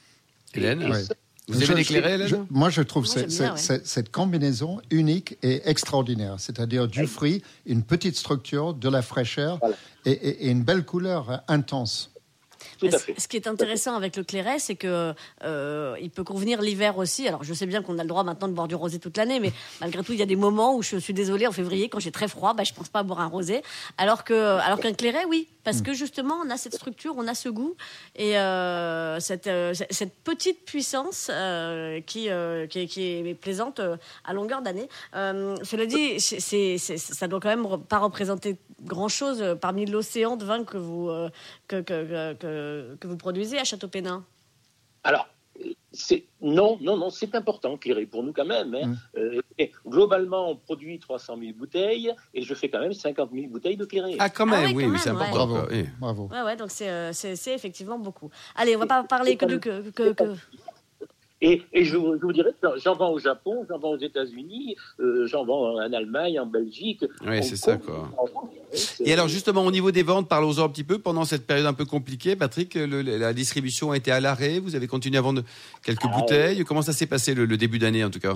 Hélène 0.55 0.83
Et 0.83 0.91
Ouais. 0.91 1.03
ça- 1.03 1.15
Vous 1.49 1.61
Je- 1.61 1.73
aimez 1.73 1.83
clairets, 1.85 2.15
Hélène 2.15 2.29
je- 2.29 2.37
Moi, 2.51 2.71
je 2.71 2.83
trouve 2.83 3.05
Moi, 3.05 3.13
cette, 3.15 3.31
j'aime 3.31 3.47
bien, 3.49 3.57
cette- 3.57 3.79
cette- 3.81 3.87
cette 3.89 4.11
combinaison 4.13 4.81
unique 4.91 5.39
et 5.43 5.69
extraordinaire. 5.69 6.37
C'est-à-dire 6.39 6.87
du 6.87 7.09
fruit, 7.09 7.43
une 7.67 7.83
petite 7.83 8.15
structure, 8.17 8.75
de 8.75 8.89
la 8.89 9.03
fraîcheur 9.03 9.59
Voilà. 9.59 9.75
et, 10.07 10.13
et- 10.13 10.47
et 10.47 10.51
une 10.51 10.63
belle 10.63 10.85
couleur 10.85 11.43
intense. 11.49 12.12
Tout 12.83 12.89
Mais 12.89 12.95
à 12.97 12.99
ce- 12.99 13.05
fait. 13.05 13.15
Ce 13.21 13.29
qui 13.29 13.37
est 13.37 13.47
intéressant 13.47 13.95
avec 13.95 14.17
le 14.17 14.25
clairet, 14.25 14.59
c'est 14.59 14.75
que 14.75 15.15
euh, 15.45 15.97
il 16.01 16.11
peut 16.11 16.25
convenir 16.25 16.61
l'hiver 16.61 16.99
aussi. 16.99 17.29
Alors, 17.29 17.45
je 17.45 17.55
sais 17.55 17.65
bien 17.67 17.81
qu'on 17.81 17.97
a 17.99 18.03
le 18.03 18.09
droit 18.09 18.25
maintenant 18.25 18.49
de 18.49 18.53
boire 18.55 18.67
du 18.67 18.75
rosé 18.75 18.99
toute 18.99 19.17
l'année, 19.17 19.39
mais 19.39 19.53
malgré 19.81 20.03
tout, 20.03 20.13
il 20.13 20.19
y 20.19 20.23
a 20.23 20.27
des 20.27 20.35
moments 20.37 20.75
où 20.75 20.83
je 20.83 20.97
suis 20.97 21.15
désolée 21.15 21.47
en 21.47 21.53
février, 21.53 21.89
quand 21.89 22.01
j'ai 22.01 22.11
très 22.11 22.27
froid, 22.27 22.55
bah, 22.55 22.65
je 22.65 22.73
pense 22.73 22.89
pas 22.89 22.99
à 22.99 23.03
boire 23.05 23.21
un 23.21 23.27
rosé. 23.29 23.63
Alors 23.99 24.25
que, 24.25 24.35
alors 24.59 24.81
qu'un 24.81 24.93
clairet, 24.95 25.25
oui, 25.29 25.47
parce 25.65 25.81
Mm. 25.81 25.83
que 25.85 25.93
justement, 25.95 26.35
on 26.45 26.51
a 26.51 26.57
cette 26.57 26.75
structure, 26.75 27.15
on 27.17 27.27
a 27.29 27.35
ce 27.35 27.49
goût 27.49 27.75
et 28.17 28.39
euh, 28.39 29.21
cette, 29.21 29.47
euh, 29.47 29.75
cette- 29.75 30.15
petite 30.25 30.65
puissance 30.65 31.31
euh, 31.33 32.01
qui, 32.01 32.29
euh, 32.31 32.67
qui, 32.67 32.81
est- 32.81 32.87
qui 32.87 33.03
est 33.03 33.35
plaisante 33.35 33.81
euh, 33.81 33.97
à 34.25 34.33
longueur 34.33 34.63
d'année. 34.63 34.89
Euh, 35.15 35.57
cela 35.65 35.87
dit, 35.87 36.21
c'est- 36.21 36.41
c'est- 36.41 36.99
ça 36.99 37.29
doit 37.29 37.41
quand 37.41 37.49
même 37.49 37.67
pas 37.85 37.99
représenter 37.99 38.57
grand 38.83 39.09
chose 39.09 39.45
parmi 39.61 39.87
l'océan 39.87 40.37
de 40.37 40.45
vin 40.45 40.65
que 40.65 40.77
vous 40.77 41.09
euh, 41.09 41.29
que, 41.69 41.81
que, 41.81 42.05
que, 42.05 42.33
que- 42.35 42.97
que 43.01 43.07
vous 43.07 43.17
produisez 43.17 43.59
à 43.59 43.65
Château-Pénin. 43.65 44.25
Alors, 45.05 45.29
non, 46.41 46.79
non, 46.81 46.97
non, 46.97 47.11
c'est 47.11 47.35
important, 47.35 47.77
Clairet, 47.77 48.07
pour 48.07 48.23
nous 48.23 48.33
quand 48.33 48.45
même. 48.47 48.75
hein. 48.75 48.87
Mm. 48.87 48.97
Euh, 49.19 49.41
et 49.59 49.71
globalement, 49.87 50.51
on 50.51 50.57
produit 50.57 50.99
300 50.99 51.37
000 51.39 51.53
bouteilles 51.57 52.13
et 52.35 52.43
je 52.43 52.55
fais 52.55 52.69
quand 52.69 52.81
même 52.81 52.93
50 52.95 53.31
000 53.33 53.47
bouteilles 53.49 53.77
de 53.77 53.85
Clairet. 53.85 54.17
Ah, 54.19 54.31
quand 54.31 54.49
Ah 54.51 54.63
même, 54.63 54.75
oui, 54.77 54.87
oui, 54.87 54.99
c'est 54.99 55.11
ouais. 55.11 55.17
important. 55.17 55.47
Bravo. 55.47 55.69
oui. 55.71 55.85
Bravo. 56.01 56.29
Ouais, 56.33 56.43
ouais, 56.43 56.57
donc 56.57 56.71
c'est, 56.71 56.89
euh, 56.89 57.13
c'est, 57.13 57.37
c'est 57.37 57.55
effectivement 57.55 57.99
beaucoup. 57.99 58.31
Allez, 58.57 58.75
on 58.77 58.81
va 58.81 58.87
pas 58.87 59.05
parler 59.05 59.37
que 59.37 59.45
de 59.45 59.57
que, 59.59 59.91
que, 59.91 60.13
que- 60.13 60.35
Et, 61.45 61.61
et 61.73 61.85
je, 61.85 61.97
vous- 61.97 62.15
je 62.15 62.23
vous 62.23 62.33
dirais, 62.33 62.51
que 62.63 62.69
j'en 62.83 62.95
vends 62.95 63.11
au 63.11 63.19
Japon, 63.19 63.67
j'en 63.69 63.79
vends 63.79 63.91
aux 63.91 63.99
États-Unis, 63.99 64.77
euh, 65.01 65.27
j'en 65.27 65.45
vends 65.45 65.75
en 65.75 65.93
Allemagne, 65.93 66.39
en 66.39 66.47
Belgique. 66.47 67.05
Hong 67.27 67.43
c'est 67.43 67.57
ça, 67.57 67.77
quoi. 67.77 68.09
Et 69.05 69.13
alors 69.13 69.27
justement, 69.29 69.65
au 69.67 69.71
niveau 69.73 69.91
des 69.91 70.05
ventes, 70.05 70.29
parlons-en 70.29 70.65
un 70.65 70.69
petit 70.69 70.85
peu. 70.85 70.99
Pendant 70.99 71.25
cette 71.25 71.45
période 71.47 71.67
un 71.67 71.75
peu 71.75 71.85
compliquée, 71.85 72.37
Patrick, 72.37 72.75
le- 72.77 73.03
la 73.03 73.33
distribution 73.33 73.91
a 73.91 73.97
été 73.97 74.13
à 74.13 74.21
l'arrêt. 74.21 74.61
Vous 74.61 74.77
avez 74.77 74.87
continué 74.87 75.19
à 75.19 75.21
vendre 75.21 75.43
quelques 75.85 76.05
Ah, 76.05 76.17
bouteilles. 76.17 76.65
Comment 76.65 76.83
ça 76.83 76.93
s'est 76.93 77.07
passé 77.07 77.35
le, 77.35 77.45
le 77.45 77.57
début 77.57 77.79
d'année 77.81 78.05
en 78.05 78.11
tout 78.11 78.21
cas? 78.21 78.35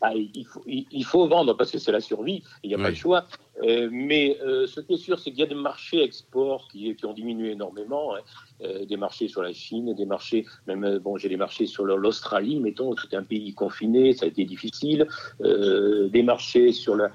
Ah, 0.00 0.12
il, 0.14 0.44
faut, 0.46 0.62
il, 0.66 0.86
il 0.92 1.04
faut 1.04 1.26
vendre 1.26 1.54
parce 1.54 1.70
que 1.72 1.78
c'est 1.78 1.90
la 1.92 2.00
survie, 2.00 2.42
il 2.62 2.68
n'y 2.68 2.74
a 2.74 2.78
pas 2.78 2.84
Oui. 2.84 2.90
le 2.90 2.94
choix. 2.96 3.24
Euh, 3.64 3.88
mais 3.90 4.38
euh, 4.44 4.68
ce 4.68 4.80
qui 4.80 4.94
est 4.94 4.98
sûr, 4.98 5.18
c'est 5.18 5.30
qu'il 5.30 5.40
y 5.40 5.42
a 5.42 5.46
des 5.46 5.56
marchés 5.56 6.00
export 6.04 6.68
qui, 6.70 6.94
qui 6.94 7.04
ont 7.06 7.12
diminué 7.12 7.50
énormément. 7.50 8.14
hein. 8.14 8.20
Euh, 8.62 8.84
des 8.86 8.96
marchés 8.96 9.26
sur 9.28 9.42
la 9.42 9.52
Chine, 9.52 9.94
des 9.94 10.04
marchés, 10.06 10.44
même 10.68 10.98
bon, 10.98 11.16
j'ai 11.16 11.28
des 11.28 11.36
marchés 11.36 11.66
sur 11.66 11.84
l'Australie, 11.84 12.58
mettons, 12.60 12.94
c'est 12.96 13.16
un 13.16 13.22
pays 13.24 13.54
confiné, 13.54 14.12
ça 14.12 14.26
a 14.26 14.28
été 14.28 14.44
difficile. 14.44 15.06
Des 15.40 16.22
marchés 16.22 16.72
sur, 16.72 16.94
la, 16.96 17.10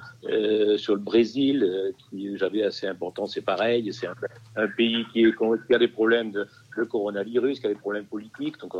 sur 0.77 0.95
le 0.95 1.01
Brésil, 1.01 1.93
qui 2.09 2.37
j'avais 2.37 2.63
assez 2.63 2.87
important, 2.87 3.27
c'est 3.27 3.41
pareil. 3.41 3.91
C'est 3.93 4.07
un, 4.07 4.15
un 4.55 4.67
pays 4.67 5.05
qui, 5.11 5.23
est, 5.23 5.33
qui 5.67 5.73
a 5.73 5.79
des 5.79 5.87
problèmes 5.87 6.31
de, 6.31 6.47
de 6.77 6.83
coronavirus, 6.83 7.59
qui 7.59 7.65
a 7.67 7.69
des 7.69 7.75
problèmes 7.75 8.05
politiques. 8.05 8.57
Donc, 8.59 8.73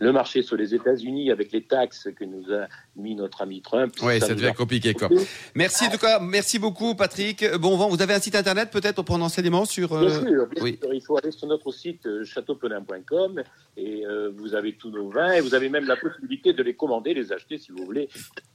le 0.00 0.12
marché 0.12 0.42
sur 0.42 0.56
les 0.56 0.74
États-Unis 0.74 1.30
avec 1.30 1.52
les 1.52 1.62
taxes 1.62 2.08
que 2.18 2.24
nous 2.24 2.52
a 2.52 2.66
mis 2.96 3.14
notre 3.14 3.42
ami 3.42 3.60
Trump. 3.62 3.92
Oui, 4.02 4.18
ça 4.20 4.34
devient 4.34 4.46
a- 4.46 4.52
compliqué 4.54 4.94
quoi. 4.94 5.08
Merci 5.54 5.86
en 5.86 5.90
tout 5.90 5.98
cas, 5.98 6.18
merci 6.20 6.58
beaucoup 6.58 6.94
Patrick. 6.94 7.44
Bon 7.58 7.76
vent, 7.76 7.88
vous 7.88 8.00
avez 8.02 8.14
un 8.14 8.20
site 8.20 8.34
internet 8.34 8.70
peut-être 8.70 8.96
pour 8.96 9.04
prendre 9.04 9.24
enseignement 9.24 9.64
sur. 9.64 9.92
euh, 9.92 10.00
Bien 10.06 10.20
sûr, 10.20 10.46
bien 10.48 10.62
oui. 10.62 10.78
sûr, 10.82 10.94
il 10.94 11.00
faut 11.02 11.16
aller 11.18 11.30
sur 11.30 11.46
notre 11.46 11.70
site 11.72 12.06
euh, 12.06 12.24
châteaupenin.com 12.24 13.42
et 13.76 14.04
euh, 14.06 14.30
vous 14.36 14.54
avez 14.54 14.72
tous 14.74 14.90
nos 14.90 15.08
vins 15.10 15.32
et 15.32 15.40
vous 15.40 15.54
avez 15.54 15.68
même 15.68 15.86
la 15.86 15.96
possibilité 15.96 16.52
de 16.52 16.62
les 16.62 16.74
commander, 16.74 17.14
les 17.14 17.32
acheter 17.32 17.58
si 17.58 17.72
vous 17.72 17.84
voulez. 17.84 18.08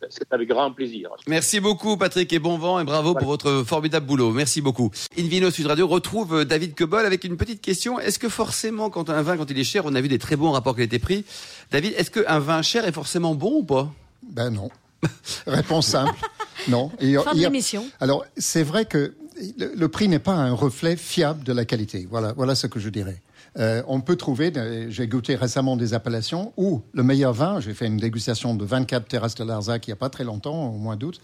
C'est 0.09 0.31
avec 0.31 0.49
grand 0.49 0.71
plaisir. 0.71 1.09
Merci 1.27 1.59
beaucoup 1.59 1.97
Patrick 1.97 2.31
et 2.33 2.39
bon 2.39 2.57
vent 2.57 2.79
et 2.79 2.83
bravo 2.83 3.13
pour 3.13 3.27
votre 3.27 3.63
formidable 3.65 4.05
boulot. 4.05 4.31
Merci 4.31 4.61
beaucoup. 4.61 4.89
Invino 5.17 5.49
Sud 5.51 5.67
Radio 5.67 5.87
retrouve 5.87 6.45
David 6.45 6.75
Quebol 6.75 7.05
avec 7.05 7.23
une 7.23 7.37
petite 7.37 7.61
question. 7.61 7.99
Est-ce 7.99 8.19
que 8.19 8.29
forcément 8.29 8.89
quand 8.89 9.09
un 9.09 9.21
vin 9.21 9.37
quand 9.37 9.49
il 9.51 9.59
est 9.59 9.63
cher, 9.63 9.83
on 9.85 9.95
a 9.95 10.01
vu 10.01 10.07
des 10.07 10.19
très 10.19 10.35
bons 10.35 10.51
rapports 10.51 10.75
qualité-prix? 10.75 11.23
David, 11.71 11.93
est-ce 11.97 12.11
qu'un 12.11 12.39
vin 12.39 12.61
cher 12.61 12.85
est 12.85 12.91
forcément 12.91 13.35
bon 13.35 13.59
ou 13.59 13.63
pas? 13.63 13.91
Ben 14.31 14.49
non. 14.49 14.69
Réponse 15.47 15.87
simple. 15.87 16.13
Non. 16.67 16.91
Et- 16.99 17.15
fin 17.15 17.33
de 17.33 17.39
l'émission. 17.39 17.85
Alors, 17.99 18.25
c'est 18.37 18.63
vrai 18.63 18.85
que 18.85 19.13
le, 19.57 19.73
le 19.75 19.87
prix 19.87 20.07
n'est 20.07 20.19
pas 20.19 20.33
un 20.33 20.53
reflet 20.53 20.95
fiable 20.95 21.43
de 21.43 21.53
la 21.53 21.65
qualité. 21.65 22.07
Voilà, 22.09 22.33
voilà 22.33 22.55
ce 22.55 22.67
que 22.67 22.79
je 22.79 22.89
dirais. 22.89 23.21
Euh, 23.57 23.81
on 23.87 24.01
peut 24.01 24.15
trouver, 24.17 24.51
euh, 24.57 24.87
j'ai 24.89 25.07
goûté 25.07 25.35
récemment 25.35 25.77
des 25.77 25.93
appellations 25.93 26.51
où 26.57 26.81
le 26.93 27.03
meilleur 27.03 27.31
vin, 27.33 27.61
j'ai 27.61 27.73
fait 27.73 27.85
une 27.87 27.97
dégustation 27.97 28.53
de 28.53 28.65
24 28.65 29.07
terrasses 29.07 29.35
de 29.35 29.45
Larzac 29.45 29.87
il 29.87 29.91
n'y 29.91 29.93
a 29.93 29.97
pas 29.97 30.09
très 30.09 30.25
longtemps, 30.25 30.67
au 30.69 30.77
mois 30.77 30.97
d'août, 30.97 31.21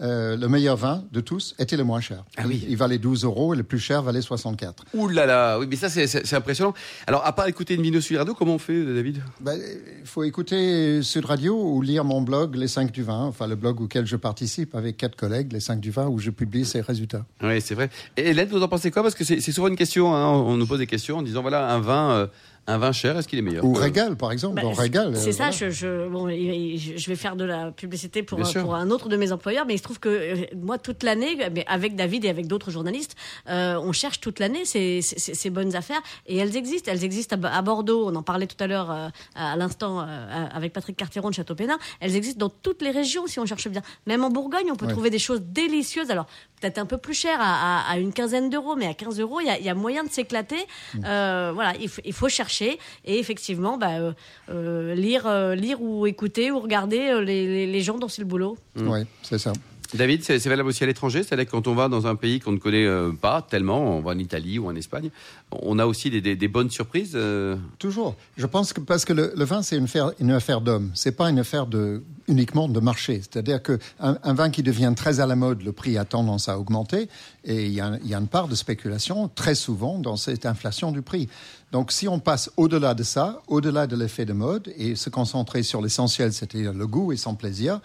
euh, 0.00 0.36
le 0.36 0.48
meilleur 0.48 0.76
vin 0.76 1.04
de 1.12 1.20
tous 1.20 1.54
était 1.58 1.76
le 1.76 1.84
moins 1.84 2.00
cher. 2.00 2.24
Ah 2.36 2.42
oui. 2.46 2.60
Il, 2.64 2.70
il 2.70 2.76
valait 2.76 2.98
12 2.98 3.24
euros 3.24 3.54
et 3.54 3.56
le 3.56 3.62
plus 3.62 3.78
cher 3.78 4.02
valait 4.02 4.20
64. 4.22 4.84
Ouh 4.94 5.08
là 5.08 5.26
là, 5.26 5.58
oui 5.58 5.66
mais 5.68 5.76
ça 5.76 5.88
c'est- 5.88 6.34
impressionnant. 6.34 6.74
Alors 7.06 7.26
à 7.26 7.32
part 7.34 7.46
écouter 7.48 7.76
Invino 7.78 8.00
Sud 8.00 8.16
Radio, 8.18 8.34
comment 8.34 8.54
on 8.54 8.58
fait 8.58 8.84
David? 8.84 9.22
Ben, 9.40 9.58
Il 10.00 10.06
faut 10.06 10.24
écouter 10.24 11.02
Sud 11.02 11.24
Radio 11.24 11.60
ou 11.60 11.82
lire 11.82 12.04
mon 12.04 12.20
blog 12.22 12.54
Les 12.56 12.68
5 12.68 12.92
du 12.92 13.02
vin, 13.02 13.24
enfin 13.24 13.46
le 13.46 13.56
blog 13.56 13.80
auquel 13.80 14.06
je 14.06 14.16
participe 14.16 14.74
avec 14.74 14.96
quatre 14.96 15.16
collègues, 15.16 15.52
Les 15.52 15.60
5 15.60 15.80
du 15.80 15.90
vin, 15.90 16.06
où 16.06 16.18
je 16.18 16.30
publie 16.30 16.64
ces 16.64 16.80
résultats. 16.80 17.24
Oui, 17.42 17.60
c'est 17.60 17.74
vrai. 17.74 17.90
Et 18.16 18.28
Hélène, 18.30 18.48
vous 18.48 18.62
en 18.62 18.68
pensez 18.68 18.90
quoi? 18.90 19.02
Parce 19.02 19.14
que 19.14 19.24
c'est 19.24 19.40
c'est 19.40 19.52
souvent 19.52 19.68
une 19.68 19.76
question, 19.76 20.14
hein, 20.14 20.28
on 20.28 20.56
nous 20.56 20.66
pose 20.66 20.78
des 20.78 20.86
questions 20.86 21.18
en 21.18 21.22
disant 21.22 21.42
voilà, 21.42 21.72
un 21.72 21.80
vin, 21.80 22.10
euh, 22.10 22.26
Un 22.68 22.78
vin 22.78 22.92
cher, 22.92 23.16
est-ce 23.16 23.26
qu'il 23.26 23.38
est 23.38 23.42
meilleur 23.42 23.64
Ou 23.64 23.72
Régal, 23.72 24.14
par 24.16 24.30
exemple. 24.30 24.60
Bah, 24.62 24.68
Régal. 24.76 25.16
C'est 25.16 25.30
euh, 25.30 25.32
ça, 25.32 25.50
voilà. 25.50 25.70
je, 25.70 26.08
bon, 26.08 26.26
vais 26.26 27.16
faire 27.16 27.34
de 27.34 27.44
la 27.44 27.72
publicité 27.72 28.22
pour, 28.22 28.38
un- 28.40 28.44
sûr. 28.44 28.62
pour 28.62 28.74
un 28.74 28.90
autre 28.90 29.08
de 29.08 29.16
mes 29.16 29.32
employeurs, 29.32 29.64
mais 29.66 29.74
il 29.74 29.78
se 29.78 29.82
trouve 29.82 29.98
que 29.98 30.08
euh, 30.08 30.36
moi, 30.54 30.76
toute 30.78 31.02
l'année, 31.02 31.38
avec 31.66 31.96
David 31.96 32.24
et 32.26 32.28
avec 32.28 32.46
d'autres 32.46 32.70
journalistes, 32.70 33.16
euh, 33.48 33.76
on 33.82 33.92
cherche 33.92 34.20
toute 34.20 34.38
l'année 34.38 34.64
ces, 34.66 35.00
ces, 35.02 35.18
ces 35.34 35.50
bonnes 35.50 35.74
affaires 35.74 36.02
et 36.26 36.36
elles 36.36 36.56
existent. 36.56 36.90
Elles 36.92 37.04
existent 37.04 37.36
à, 37.42 37.56
à 37.56 37.62
Bordeaux, 37.62 38.06
on 38.08 38.14
en 38.14 38.22
parlait 38.22 38.46
tout 38.46 38.62
à 38.62 38.66
l'heure 38.66 38.90
euh, 38.90 39.08
à 39.34 39.56
l'instant 39.56 40.00
euh, 40.00 40.04
avec 40.52 40.72
Patrick 40.74 40.96
Carteron 40.96 41.30
de 41.30 41.34
Château-Pénin. 41.34 41.78
Elles 42.00 42.16
existent 42.16 42.46
dans 42.46 42.52
toutes 42.62 42.82
les 42.82 42.90
régions 42.90 43.26
si 43.26 43.40
on 43.40 43.46
cherche 43.46 43.68
bien. 43.68 43.82
Même 44.06 44.22
en 44.24 44.30
Bourgogne, 44.30 44.70
on 44.70 44.76
peut 44.76 44.84
Ouais. 44.86 44.92
trouver 44.92 45.10
des 45.10 45.18
choses 45.18 45.40
délicieuses. 45.42 46.10
Alors, 46.10 46.26
peut-être 46.60 46.78
un 46.78 46.86
peu 46.86 46.98
plus 46.98 47.14
cher 47.14 47.38
à, 47.40 47.80
à- 47.80 47.92
à 47.92 47.98
une 47.98 48.12
quinzaine 48.12 48.50
d'euros, 48.50 48.76
mais 48.76 48.86
à 48.86 48.94
15 48.94 49.20
euros, 49.20 49.40
il 49.40 49.46
y 49.46 49.50
a, 49.50 49.58
il 49.58 49.64
y 49.64 49.68
a 49.68 49.74
moyen 49.74 50.04
de 50.04 50.10
s'éclater. 50.10 50.58
Euh, 51.04 51.50
voilà, 51.54 51.74
il, 51.80 51.88
faut- 51.88 52.02
il 52.04 52.12
faut 52.12 52.28
chercher 52.28 52.78
et 53.04 53.18
effectivement, 53.18 53.78
bah, 53.78 53.98
euh, 53.98 54.12
euh, 54.50 54.94
lire, 54.94 55.26
euh, 55.26 55.54
lire 55.54 55.80
ou 55.82 56.06
écouter 56.06 56.50
ou 56.50 56.58
regarder 56.60 57.20
les, 57.22 57.46
les- 57.46 57.66
les 57.66 57.80
gens 57.80 57.98
dont 57.98 58.08
c'est 58.08 58.22
le 58.22 58.28
boulot. 58.28 58.56
Oui, 58.76 59.00
c'est 59.22 59.38
ça. 59.38 59.52
David, 59.94 60.22
c'est 60.22 60.38
valable 60.48 60.68
aussi 60.68 60.84
à 60.84 60.86
l'étranger, 60.86 61.22
c'est-à-dire 61.22 61.46
quand 61.50 61.66
on 61.66 61.74
va 61.74 61.88
dans 61.88 62.06
un 62.06 62.14
pays 62.14 62.40
qu'on 62.40 62.52
ne 62.52 62.58
connaît 62.58 62.84
euh, 62.84 63.10
pas 63.12 63.40
tellement, 63.40 63.96
on 63.96 64.00
va 64.02 64.10
en 64.10 64.18
Italie 64.18 64.58
ou 64.58 64.66
en 64.66 64.74
Espagne, 64.76 65.08
on 65.50 65.78
a 65.78 65.86
aussi 65.86 66.10
des, 66.10 66.20
des- 66.20 66.36
des 66.36 66.48
bonnes 66.48 66.68
surprises. 66.70 67.12
euh, 67.14 67.56
Toujours. 67.78 68.14
Je 68.36 68.44
pense 68.44 68.74
que 68.74 68.80
parce 68.82 69.06
que 69.06 69.14
le, 69.14 69.32
le 69.34 69.44
vin, 69.46 69.62
c'est 69.62 69.78
une 69.78 69.84
affaire, 69.84 70.12
une 70.20 70.30
affaire 70.30 70.60
d'homme. 70.60 70.90
C'est 70.92 71.12
pas 71.16 71.30
une 71.30 71.38
affaire 71.38 71.66
de, 71.66 72.02
uniquement 72.28 72.68
de 72.68 72.80
marché. 72.80 73.22
C'est-à-dire 73.22 73.62
que 73.62 73.78
un, 73.98 74.18
un 74.22 74.34
vin 74.34 74.50
qui 74.50 74.62
devient 74.62 74.92
très 74.94 75.20
à 75.20 75.26
la 75.26 75.36
mode, 75.36 75.62
le 75.62 75.72
prix 75.72 75.96
a 75.96 76.04
tendance 76.04 76.50
à 76.50 76.58
augmenter 76.58 77.08
et 77.44 77.64
il 77.64 77.72
y 77.72 77.80
a, 77.80 77.98
il 78.04 78.10
y 78.10 78.14
a 78.14 78.18
une 78.18 78.28
part 78.28 78.48
de 78.48 78.54
spéculation 78.54 79.28
très 79.34 79.54
souvent 79.54 79.98
dans 79.98 80.16
cette 80.16 80.44
inflation 80.44 80.92
du 80.92 81.00
prix. 81.00 81.30
Donc, 81.72 81.92
si 81.92 82.08
on 82.08 82.18
passe 82.18 82.50
au-delà 82.58 82.92
de 82.92 83.02
ça, 83.02 83.40
au-delà 83.46 83.86
de 83.86 83.96
l'effet 83.96 84.26
de 84.26 84.34
mode 84.34 84.70
et 84.76 84.96
se 84.96 85.08
concentrer 85.08 85.62
sur 85.62 85.80
l'essentiel, 85.80 86.32
c'est-à-dire 86.34 86.74
le 86.74 86.86
goût 86.86 87.12
et 87.12 87.16
son 87.16 87.34
plaisir, 87.34 87.80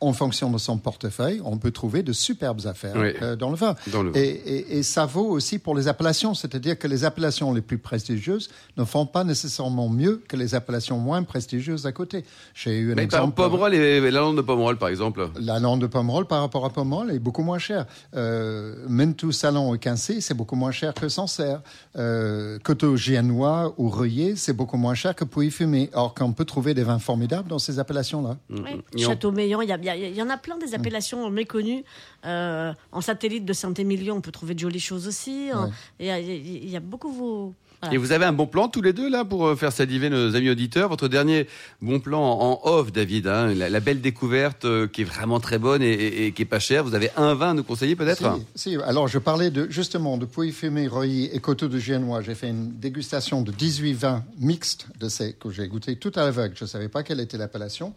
en 0.00 0.12
fonction 0.12 0.50
de 0.50 0.58
son 0.58 0.76
portefeuille, 0.78 1.40
on 1.44 1.56
peut 1.56 1.70
trouver 1.70 2.02
de 2.02 2.12
superbes 2.12 2.60
affaires 2.66 2.94
Oui. 2.96 3.12
euh, 3.22 3.34
dans 3.36 3.48
le 3.50 3.56
vin. 3.56 3.74
Dans 3.92 4.02
le 4.02 4.10
vin. 4.10 4.18
Et, 4.20 4.24
et- 4.28 4.78
et 4.78 4.82
ça 4.82 5.06
vaut 5.06 5.24
aussi 5.26 5.58
pour 5.58 5.74
les 5.74 5.88
appellations, 5.88 6.34
c'est-à-dire 6.34 6.78
que 6.78 6.86
les 6.86 7.04
appellations 7.04 7.52
les 7.54 7.62
plus 7.62 7.78
prestigieuses 7.78 8.48
ne 8.76 8.84
font 8.84 9.06
pas 9.06 9.24
nécessairement 9.24 9.88
mieux 9.88 10.22
que 10.28 10.36
les 10.36 10.54
appellations 10.54 10.98
moins 10.98 11.22
prestigieuses 11.22 11.86
à 11.86 11.92
côté. 11.92 12.24
J'ai 12.54 12.78
eu 12.78 12.92
un 12.92 12.94
mais 12.94 13.06
par 13.06 13.20
exemple. 13.20 13.36
Pomerol 13.36 13.74
et 13.74 14.00
la 14.10 14.20
lande 14.20 14.36
de 14.36 14.42
Pomerol, 14.42 14.76
par 14.76 14.88
exemple. 14.90 15.28
La 15.40 15.58
lande 15.60 15.80
de 15.80 15.86
Pomerol 15.86 16.26
par 16.26 16.40
rapport 16.40 16.64
à 16.64 16.70
Pomerol 16.70 17.10
est 17.10 17.18
beaucoup 17.18 17.42
moins 17.42 17.58
chère. 17.58 17.86
Euh, 18.14 18.74
Mentou, 18.88 19.32
Salon 19.32 19.74
et 19.74 19.78
Quincy, 19.78 20.20
c'est 20.20 20.34
beaucoup 20.34 20.56
moins 20.56 20.72
cher 20.72 20.92
que 20.94 21.08
Sancerre. 21.08 21.60
Euh, 21.96 22.58
Coteau 22.62 22.96
Giennois 22.96 23.74
ou 23.78 23.88
Reuillet, 23.88 24.34
c'est 24.36 24.52
beaucoup 24.52 24.76
moins 24.76 24.94
cher 24.94 25.14
que 25.14 25.24
Pouilly-Fumé. 25.24 25.90
Or 25.94 26.14
qu'on 26.14 26.32
peut 26.32 26.44
trouver 26.44 26.74
des 26.74 26.82
vins 26.82 26.98
formidables 26.98 27.48
dans 27.48 27.58
ces 27.58 27.78
appellations-là. 27.78 28.36
Ouais. 28.50 28.80
Et 28.96 29.04
on- 29.04 29.08
Château-Meillan, 29.08 29.60
il 29.62 29.68
y, 29.68 29.72
a- 29.72 29.78
il 29.78 29.85
y 29.86 29.90
a- 29.90 29.96
il 29.96 30.14
y 30.16 30.22
en 30.22 30.28
a 30.30 30.36
plein 30.36 30.58
des 30.58 30.74
appellations 30.74 31.30
méconnues. 31.30 31.84
Euh, 32.24 32.72
en 32.92 33.00
satellite 33.00 33.44
de 33.44 33.52
Saint-Émilion, 33.52 34.16
on 34.16 34.20
peut 34.20 34.32
trouver 34.32 34.54
de 34.54 34.58
jolies 34.60 34.80
choses 34.80 35.06
aussi. 35.06 35.50
hein. 35.52 35.66
Ouais. 35.66 35.70
Il 36.00 36.06
y, 36.06 36.10
a- 36.10 36.78
y 36.78 36.80
beaucoup. 36.80 37.10
Vous... 37.12 37.54
voilà. 37.80 37.94
Et 37.94 37.98
vous 37.98 38.12
avez 38.12 38.24
un 38.24 38.32
bon 38.32 38.46
plan 38.46 38.68
tous 38.68 38.82
les 38.82 38.92
deux 38.92 39.08
là 39.08 39.24
pour 39.24 39.46
euh, 39.46 39.54
faire 39.56 39.70
saliver 39.72 40.10
nos 40.10 40.34
amis 40.34 40.50
auditeurs? 40.50 40.88
Votre 40.88 41.08
dernier 41.08 41.46
bon 41.80 42.00
plan 42.00 42.20
en 42.22 42.60
off, 42.64 42.90
David, 42.92 43.26
hein, 43.28 43.54
la, 43.54 43.68
la 43.70 43.80
belle 43.80 44.00
découverte 44.00 44.64
euh, 44.64 44.86
qui 44.88 45.02
est 45.02 45.04
vraiment 45.04 45.38
très 45.40 45.58
bonne 45.58 45.82
et, 45.82 45.92
et- 45.92 46.26
et 46.26 46.32
qui 46.32 46.42
est 46.42 46.46
pas 46.46 46.58
chère. 46.58 46.82
Vous 46.84 46.94
avez 46.94 47.10
un 47.16 47.34
vin 47.34 47.50
à 47.50 47.54
nous 47.54 47.62
conseiller 47.64 47.94
peut-être? 47.96 48.38
Si, 48.54 48.70
si. 48.72 48.76
alors 48.82 49.06
je 49.08 49.18
parlais 49.18 49.50
de, 49.50 49.66
justement 49.70 50.16
de 50.18 50.24
Pouilly-Fumé, 50.26 50.88
Reuilly 50.88 51.26
et 51.32 51.38
Coteau 51.38 51.68
de 51.68 51.78
Giennois. 51.78 52.22
J'ai 52.22 52.34
fait 52.34 52.48
une 52.48 52.72
dégustation 52.72 53.42
de 53.42 53.52
18 53.52 53.92
vins 53.92 54.24
mixtes 54.38 54.86
de 54.98 55.08
ces 55.08 55.34
que 55.34 55.50
j'ai 55.50 55.68
goûté 55.68 55.96
tout 55.96 56.12
à 56.16 56.20
l'aveugle. 56.24 56.54
Je 56.56 56.64
ne 56.64 56.68
savais 56.68 56.88
pas 56.88 57.02
quelle 57.02 57.20
était 57.20 57.38
l'appellation. 57.38 57.94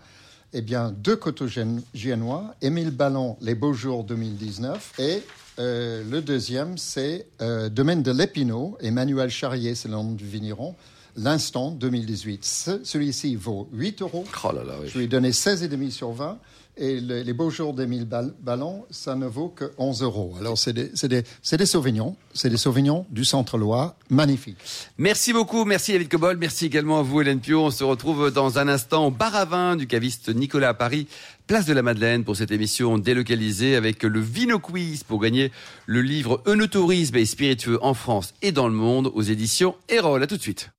Eh 0.51 0.61
bien, 0.61 0.91
deux 0.91 1.15
Giennois, 1.93 2.55
Émile 2.63 2.89
Ballon, 2.89 3.37
Les 3.39 3.53
Beaux 3.53 3.73
Jours 3.73 4.03
2019 4.03 4.93
et 4.97 5.21
euh, 5.59 6.03
le 6.09 6.23
deuxième, 6.23 6.75
c'est 6.75 7.27
euh, 7.39 7.69
Domaine 7.69 8.01
de 8.01 8.11
l'Épinot, 8.11 8.75
Emmanuel 8.81 9.29
Charrier, 9.29 9.75
c'est 9.75 9.89
le 9.89 9.93
nom 9.93 10.11
du 10.13 10.25
vigneron, 10.25 10.73
L'Instant 11.21 11.71
2018. 11.71 12.45
Ce- 12.45 12.79
Celui-ci 12.83 13.35
vaut 13.35 13.67
8 13.73 14.01
euros. 14.01 14.25
Oh 14.43 14.51
là 14.53 14.63
là, 14.63 14.75
oui. 14.81 14.87
Je 14.91 14.97
lui 14.97 15.05
ai 15.05 15.07
donné 15.07 15.31
16,5 15.31 15.91
sur 15.91 16.11
20. 16.11 16.37
Et 16.81 17.01
le- 17.01 17.23
les 17.23 17.33
beaux 17.33 17.49
jours 17.49 17.73
d'Émile 17.73 18.05
Ball- 18.05 18.33
Ballon, 18.41 18.85
ça 18.89 19.13
ne 19.15 19.25
vaut 19.25 19.49
que 19.49 19.73
11 19.77 20.01
euros. 20.01 20.33
Alors, 20.39 20.57
c'est 20.57 20.71
des, 20.71 20.91
c'est 20.93 21.09
des, 21.09 21.23
c'est 21.41 21.57
des 21.57 21.65
Sauvignons. 21.65 22.15
C'est 22.33 22.49
des 22.49 22.55
Sauvignons 22.55 23.05
du 23.09 23.25
Centre-Loire. 23.25 23.95
Magnifiques. 24.09 24.55
Merci 24.97 25.33
beaucoup, 25.33 25.65
merci 25.65 25.91
David 25.91 26.07
Cobol, 26.07 26.37
merci 26.37 26.67
également 26.67 26.99
à 26.99 27.01
vous 27.01 27.19
Hélène 27.19 27.41
Pio. 27.41 27.65
On 27.65 27.71
se 27.71 27.83
retrouve 27.83 28.31
dans 28.31 28.59
un 28.59 28.69
instant 28.69 29.07
au 29.07 29.11
bar 29.11 29.35
à 29.35 29.43
vin 29.43 29.75
du 29.75 29.87
caviste 29.87 30.29
Nicolas 30.33 30.69
à 30.69 30.73
Paris, 30.73 31.07
place 31.49 31.65
de 31.65 31.73
la 31.73 31.81
Madeleine 31.81 32.23
pour 32.23 32.35
cette 32.35 32.51
émission 32.51 32.99
délocalisée 32.99 33.75
avec 33.75 34.03
le 34.03 34.19
Vino 34.19 34.59
Quiz 34.59 35.03
pour 35.03 35.19
gagner 35.19 35.51
le 35.87 36.03
livre 36.03 36.43
Eunotourisme 36.45 37.15
et 37.15 37.25
spiritueux 37.25 37.79
en 37.81 37.95
France 37.95 38.35
et 38.43 38.51
dans 38.51 38.67
le 38.67 38.75
monde 38.75 39.09
aux 39.15 39.23
éditions 39.23 39.73
Erol. 39.89 40.21
À 40.21 40.27
tout 40.27 40.37
de 40.37 40.43
suite. 40.43 40.69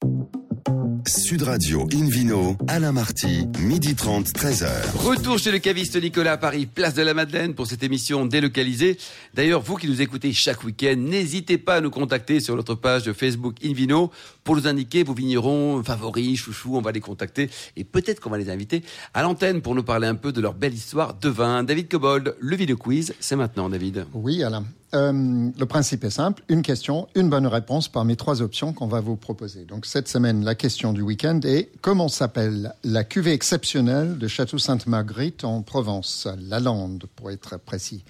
Sud 1.07 1.43
Radio 1.43 1.89
Invino, 1.93 2.57
Alain 2.69 2.93
Marty, 2.93 3.47
midi 3.59 3.95
30, 3.95 4.27
13h. 4.29 4.97
Retour 4.97 5.39
chez 5.39 5.51
le 5.51 5.59
caviste 5.59 6.01
Nicolas 6.01 6.33
à 6.33 6.37
Paris, 6.37 6.67
place 6.67 6.95
de 6.95 7.03
la 7.03 7.15
Madeleine 7.15 7.55
pour 7.55 7.67
cette 7.67 7.83
émission 7.83 8.27
délocalisée. 8.27 8.99
D'ailleurs, 9.35 9.63
vous 9.63 9.77
qui 9.77 9.89
nous 9.89 10.03
écoutez 10.03 10.33
chaque 10.33 10.65
week-end, 10.65 10.97
n'hésitez 10.97 11.59
pas 11.59 11.77
à 11.77 11.81
nous 11.81 11.91
contacter 11.91 12.41
sur 12.41 12.57
notre 12.57 12.75
page 12.75 13.05
de 13.05 13.13
Facebook 13.13 13.57
Invino 13.65 14.11
pour 14.45 14.57
nous 14.57 14.67
indiquer 14.67 15.03
vos 15.03 15.15
vignerons 15.15 15.83
favoris, 15.85 16.39
chouchous, 16.39 16.77
on 16.77 16.83
va 16.83 16.93
les 16.93 17.01
contacter 17.01 17.51
et 17.77 17.85
peut-être 17.85 18.21
qu'on 18.21 18.31
va 18.31 18.39
les 18.39 18.51
inviter 18.51 18.83
à 19.15 19.23
l'antenne 19.23 19.63
pour 19.63 19.75
nous 19.75 19.85
parler 19.85 20.07
un 20.07 20.17
peu 20.17 20.33
de 20.33 20.41
leur 20.41 20.55
belle 20.55 20.75
histoire 20.75 21.15
de 21.15 21.29
vin. 21.29 21.63
David 21.63 21.89
Cobold, 21.89 22.35
le 22.39 22.57
vidéo 22.57 22.77
quiz, 22.77 23.15
c'est 23.21 23.37
maintenant 23.37 23.69
David. 23.69 24.07
Oui, 24.13 24.43
Alain. 24.43 24.65
Euh, 24.93 25.51
le 25.57 25.67
principe 25.67 26.05
est 26.05 26.11
simple. 26.11 26.43
Une 26.49 26.63
question, 26.63 27.07
une 27.15 27.31
bonne 27.31 27.47
réponse 27.47 27.89
parmi 27.89 28.17
trois 28.17 28.43
options 28.43 28.73
qu'on 28.73 28.89
va 28.89 29.01
vous 29.01 29.17
proposer. 29.17 29.65
Donc, 29.65 29.87
cette 29.87 30.09
semaine, 30.09 30.45
la 30.45 30.55
question 30.55 30.93
du 30.93 31.03
week-end 31.03 31.39
est 31.45 31.71
comment 31.81 32.09
s'appelle 32.09 32.75
la 32.83 33.05
cuvée 33.05 33.33
exceptionnelle 33.33 34.19
de 34.19 34.27
Château 34.27 34.59
Sainte-Marguerite 34.59 35.45
en 35.45 35.63
Provence, 35.63 36.27
la 36.39 36.59
Lande, 36.59 37.05
pour 37.15 37.31
être 37.31 37.59
précis. 37.59 38.03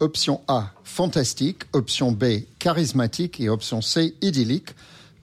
Option 0.00 0.40
A, 0.48 0.72
fantastique. 0.84 1.62
Option 1.72 2.12
B, 2.12 2.42
charismatique. 2.58 3.40
Et 3.40 3.48
option 3.48 3.80
C, 3.80 4.14
idyllique. 4.20 4.70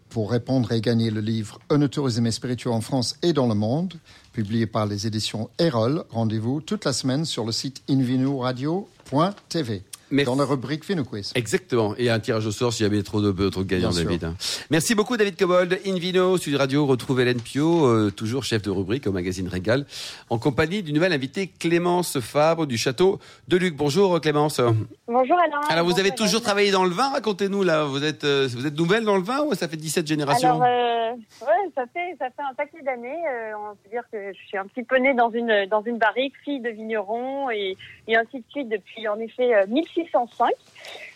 Pour 0.09 0.31
répondre 0.31 0.71
et 0.71 0.79
gagner 0.79 1.09
le 1.09 1.21
livre 1.21 1.59
Un 1.69 1.87
tourisme 1.87 2.29
spirituel 2.31 2.73
en 2.73 2.81
France 2.81 3.15
et 3.23 3.33
dans 3.33 3.47
le 3.47 3.55
monde, 3.55 3.95
publié 4.31 4.67
par 4.67 4.85
les 4.85 5.07
éditions 5.07 5.49
Erol, 5.57 6.05
rendez-vous 6.11 6.61
toute 6.61 6.85
la 6.85 6.93
semaine 6.93 7.25
sur 7.25 7.45
le 7.45 7.51
site 7.51 7.81
invinoradio.tv. 7.89 9.81
Merci. 10.11 10.25
Dans 10.31 10.35
la 10.37 10.45
rubrique 10.45 10.83
Quiz. 11.09 11.31
Exactement. 11.35 11.95
Et 11.97 12.09
un 12.09 12.19
tirage 12.19 12.45
au 12.45 12.51
sort 12.51 12.71
s'il 12.73 12.83
y 12.83 12.87
avait 12.87 13.01
trop 13.03 13.21
de, 13.21 13.49
trop 13.49 13.63
de 13.63 13.67
gagnants, 13.67 13.89
Bien. 13.91 14.03
David. 14.03 14.23
hein. 14.25 14.35
Merci 14.69 14.93
beaucoup, 14.95 15.17
David 15.17 15.37
Cobold. 15.37 15.79
Invino, 15.87 16.37
Sud 16.37 16.55
Radio, 16.55 16.85
retrouve 16.85 17.21
Hélène 17.21 17.41
Pio, 17.41 17.85
euh, 17.87 18.11
toujours 18.11 18.43
chef 18.43 18.61
de 18.61 18.69
rubrique 18.69 19.07
au 19.07 19.11
magazine 19.11 19.47
Régal, 19.47 19.85
en 20.29 20.37
compagnie 20.37 20.83
du 20.83 20.93
nouvel 20.93 21.13
invité 21.13 21.47
Clémence 21.47 22.19
Fabre 22.19 22.67
du 22.67 22.77
château 22.77 23.19
de 23.47 23.57
Luc. 23.57 23.75
Bonjour, 23.75 24.19
Clémence. 24.21 24.59
Bonjour 25.07 25.37
Alain. 25.39 25.59
Alors, 25.69 25.85
vous 25.85 25.91
Bonjour, 25.91 25.99
avez 26.05 26.11
toujours 26.15 26.41
travaillé 26.41 26.71
dans 26.71 26.83
le 26.85 26.91
vin, 26.91 27.09
racontez-nous 27.09 27.63
là. 27.63 27.85
Vous 27.85 28.03
êtes, 28.03 28.23
euh, 28.23 28.47
vous 28.51 28.65
êtes 28.67 28.77
nouvelle 28.77 29.03
dans 29.05 29.17
le 29.17 29.23
vin 29.23 29.41
ou 29.43 29.53
ça 29.55 29.67
fait 29.67 29.77
17 29.77 30.05
générations 30.07 30.61
Alors, 30.61 30.63
euh, 30.63 31.45
ouais, 31.45 31.71
ça 31.75 31.83
fait 31.93 32.15
ça 32.19 32.25
fait 32.27 32.41
un 32.49 32.53
paquet 32.55 32.81
d'années. 32.83 33.09
euh, 33.31 33.51
on 33.71 33.75
peut 33.75 33.89
dire 33.91 34.03
que 34.11 34.17
je 34.33 34.47
suis 34.47 34.57
un 34.57 34.65
petit 34.65 34.83
peu 34.83 34.97
née 34.97 35.13
dans 35.13 35.31
une 35.31 35.65
dans 35.69 35.81
une 35.83 35.97
barrique, 35.97 36.33
fille 36.43 36.59
de 36.59 36.69
vigneron 36.69 37.49
et, 37.51 37.77
et 38.07 38.15
ainsi 38.15 38.37
de 38.39 38.43
suite 38.49 38.69
depuis 38.69 39.07
en 39.07 39.19
effet 39.19 39.53
euh, 39.53 39.65
1605. 40.03 40.51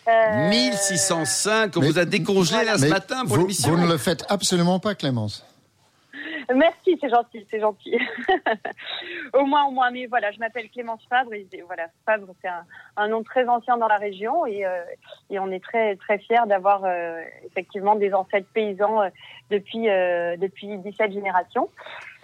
Euh, 0.08 0.48
1605, 0.48 1.76
on 1.76 1.80
mais- 1.80 1.86
vous 1.86 1.98
a 1.98 2.04
décongelé 2.04 2.64
là 2.64 2.76
ce 2.78 2.82
Mais 2.84 2.88
matin 2.88 3.24
pour 3.26 3.36
vous, 3.36 3.40
l'émission. 3.42 3.70
vous 3.70 3.76
ne 3.82 3.86
le 3.86 3.98
faites 3.98 4.24
absolument 4.28 4.78
pas, 4.78 4.94
Clémence. 4.94 5.44
Merci, 6.54 6.96
c'est 6.98 7.10
gentil, 7.10 7.46
c'est 7.50 7.60
gentil. 7.60 7.94
au 9.34 9.44
moins, 9.44 9.66
au 9.66 9.70
moins. 9.70 9.90
Mais 9.90 10.06
voilà, 10.06 10.30
je 10.32 10.38
m'appelle 10.38 10.70
Clémence 10.70 11.02
Fabre. 11.10 11.34
Et 11.34 11.46
voilà, 11.66 11.88
Fabre, 12.06 12.28
c'est 12.40 12.48
un, 12.48 12.64
un 12.96 13.08
nom 13.08 13.22
très 13.22 13.46
ancien 13.48 13.76
dans 13.76 13.86
la 13.86 13.96
région 13.98 14.46
et, 14.46 14.64
euh, 14.64 14.80
et 15.28 15.38
on 15.38 15.50
est 15.50 15.62
très 15.62 15.96
très 15.96 16.18
fiers 16.18 16.46
d'avoir 16.46 16.84
euh, 16.86 17.20
effectivement 17.44 17.96
des 17.96 18.14
ancêtres 18.14 18.48
paysans 18.54 19.02
euh, 19.02 19.08
depuis 19.50 19.90
euh, 19.90 20.38
depuis 20.38 20.78
17 20.78 21.12
générations. 21.12 21.68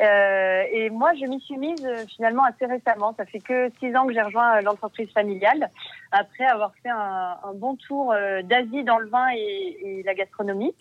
Euh, 0.01 0.65
et 0.73 0.91
moi, 0.91 1.13
je 1.15 1.25
m'y 1.27 1.41
suis 1.41 1.57
mise 1.57 1.85
euh, 1.85 2.05
finalement 2.09 2.45
assez 2.45 2.67
récemment. 2.67 3.15
Ça 3.17 3.25
fait 3.25 3.39
que 3.39 3.71
six 3.79 3.95
ans 3.95 4.07
que 4.07 4.13
j'ai 4.13 4.23
rejoint 4.23 4.57
euh, 4.57 4.61
l'entreprise 4.63 5.11
familiale 5.13 5.71
après 6.11 6.45
avoir 6.45 6.73
fait 6.83 6.91
un, 6.91 7.37
bon 7.55 7.77
tour 7.77 8.13
euh, 8.13 8.43
d'Asie 8.43 8.85
dans 8.85 8.99
le 8.99 9.09
vin 9.09 9.27
et, 9.37 10.03
la 10.05 10.15
gastronomie 10.15 10.75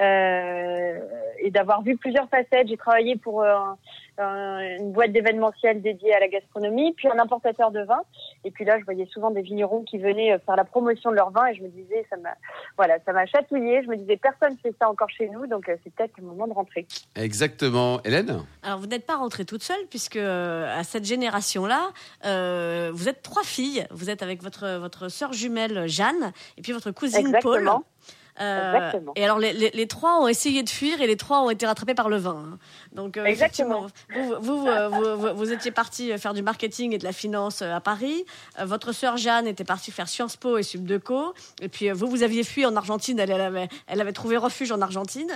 et 0.00 1.50
d'avoir 1.50 1.82
vu 1.82 1.96
plusieurs 1.96 2.28
facettes. 2.28 2.68
J'ai 2.68 2.76
travaillé 2.76 3.16
pour 3.16 3.42
un, 3.42 3.78
un, 4.18 4.60
une 4.78 4.92
boîte 4.92 5.12
d'événementiel 5.12 5.80
dédiée 5.80 6.14
à 6.14 6.20
la 6.20 6.28
gastronomie, 6.28 6.92
puis 6.94 7.08
un 7.08 7.18
importateur 7.18 7.70
de 7.70 7.80
vin. 7.80 8.00
Et 8.44 8.50
puis 8.50 8.64
là, 8.64 8.78
je 8.78 8.84
voyais 8.84 9.06
souvent 9.06 9.30
des 9.30 9.42
vignerons 9.42 9.82
qui 9.82 9.98
venaient 9.98 10.38
faire 10.40 10.56
la 10.56 10.64
promotion 10.64 11.10
de 11.10 11.16
leur 11.16 11.30
vin 11.30 11.46
et 11.46 11.54
je 11.54 11.62
me 11.62 11.68
disais, 11.68 12.06
ça 12.10 12.16
m'a, 12.16 12.34
voilà, 12.76 12.98
ça 13.06 13.12
m'a 13.12 13.26
chatouillé. 13.26 13.82
Je 13.82 13.88
me 13.88 13.96
disais, 13.96 14.16
personne 14.16 14.56
fait 14.58 14.74
ça 14.78 14.90
encore 14.90 15.10
chez 15.10 15.28
nous, 15.28 15.46
donc 15.46 15.64
c'est 15.66 15.94
peut-être 15.94 16.18
le 16.18 16.24
moment 16.24 16.46
de 16.46 16.52
rentrer. 16.52 16.86
Exactement. 17.14 18.00
Hélène? 18.04 18.42
Alors, 18.62 18.78
vous 18.78 18.86
n'êtes 18.86 19.06
pas 19.06 19.16
rentrée 19.16 19.44
toute 19.44 19.62
seule, 19.62 19.86
puisque 19.90 20.16
euh, 20.16 20.78
à 20.78 20.84
cette 20.84 21.04
génération-là, 21.04 21.90
euh, 22.24 22.90
vous 22.92 23.08
êtes 23.08 23.22
trois 23.22 23.44
filles. 23.44 23.86
Vous 23.90 24.10
êtes 24.10 24.22
avec 24.22 24.42
votre, 24.42 24.78
votre 24.78 25.08
sœur 25.08 25.32
jumelle 25.32 25.86
Jeanne, 25.88 26.32
et 26.56 26.62
puis 26.62 26.72
votre 26.72 26.90
cousine. 26.90 27.36
Paul. 27.42 27.70
Euh, 28.40 28.90
et 29.14 29.24
alors 29.24 29.38
les, 29.38 29.52
les, 29.52 29.70
les, 29.70 29.86
trois 29.86 30.20
ont 30.20 30.28
essayé 30.28 30.62
de 30.62 30.68
fuir 30.68 31.00
et 31.00 31.06
les 31.06 31.16
trois 31.16 31.40
ont 31.40 31.50
été 31.50 31.66
rattrapés 31.66 31.94
par 31.94 32.08
le 32.08 32.16
vin. 32.16 32.44
Hein. 32.52 32.58
Donc 32.92 33.16
euh, 33.16 33.24
Exactement. 33.24 33.86
Vous, 34.14 34.34
vous, 34.40 34.66
vous, 34.66 35.16
vous, 35.18 35.34
vous 35.34 35.52
étiez 35.52 35.70
parti 35.70 36.16
faire 36.18 36.34
du 36.34 36.42
marketing 36.42 36.92
et 36.92 36.98
de 36.98 37.04
la 37.04 37.12
finance 37.12 37.62
à 37.62 37.80
Paris. 37.80 38.24
Euh, 38.58 38.66
votre 38.66 38.92
sœur 38.92 39.16
Jeanne 39.16 39.46
était 39.46 39.64
partie 39.64 39.90
faire 39.90 40.08
Sciences 40.08 40.36
Po 40.36 40.58
et 40.58 40.62
Subdeco. 40.62 41.34
Et 41.62 41.68
puis 41.68 41.90
vous, 41.90 42.08
vous 42.08 42.22
aviez 42.22 42.44
fui 42.44 42.66
en 42.66 42.76
Argentine. 42.76 43.18
Elle, 43.18 43.30
elle, 43.30 43.40
avait, 43.40 43.68
elle 43.86 44.00
avait 44.00 44.12
trouvé 44.12 44.36
refuge 44.36 44.70
en 44.70 44.80
Argentine. 44.82 45.30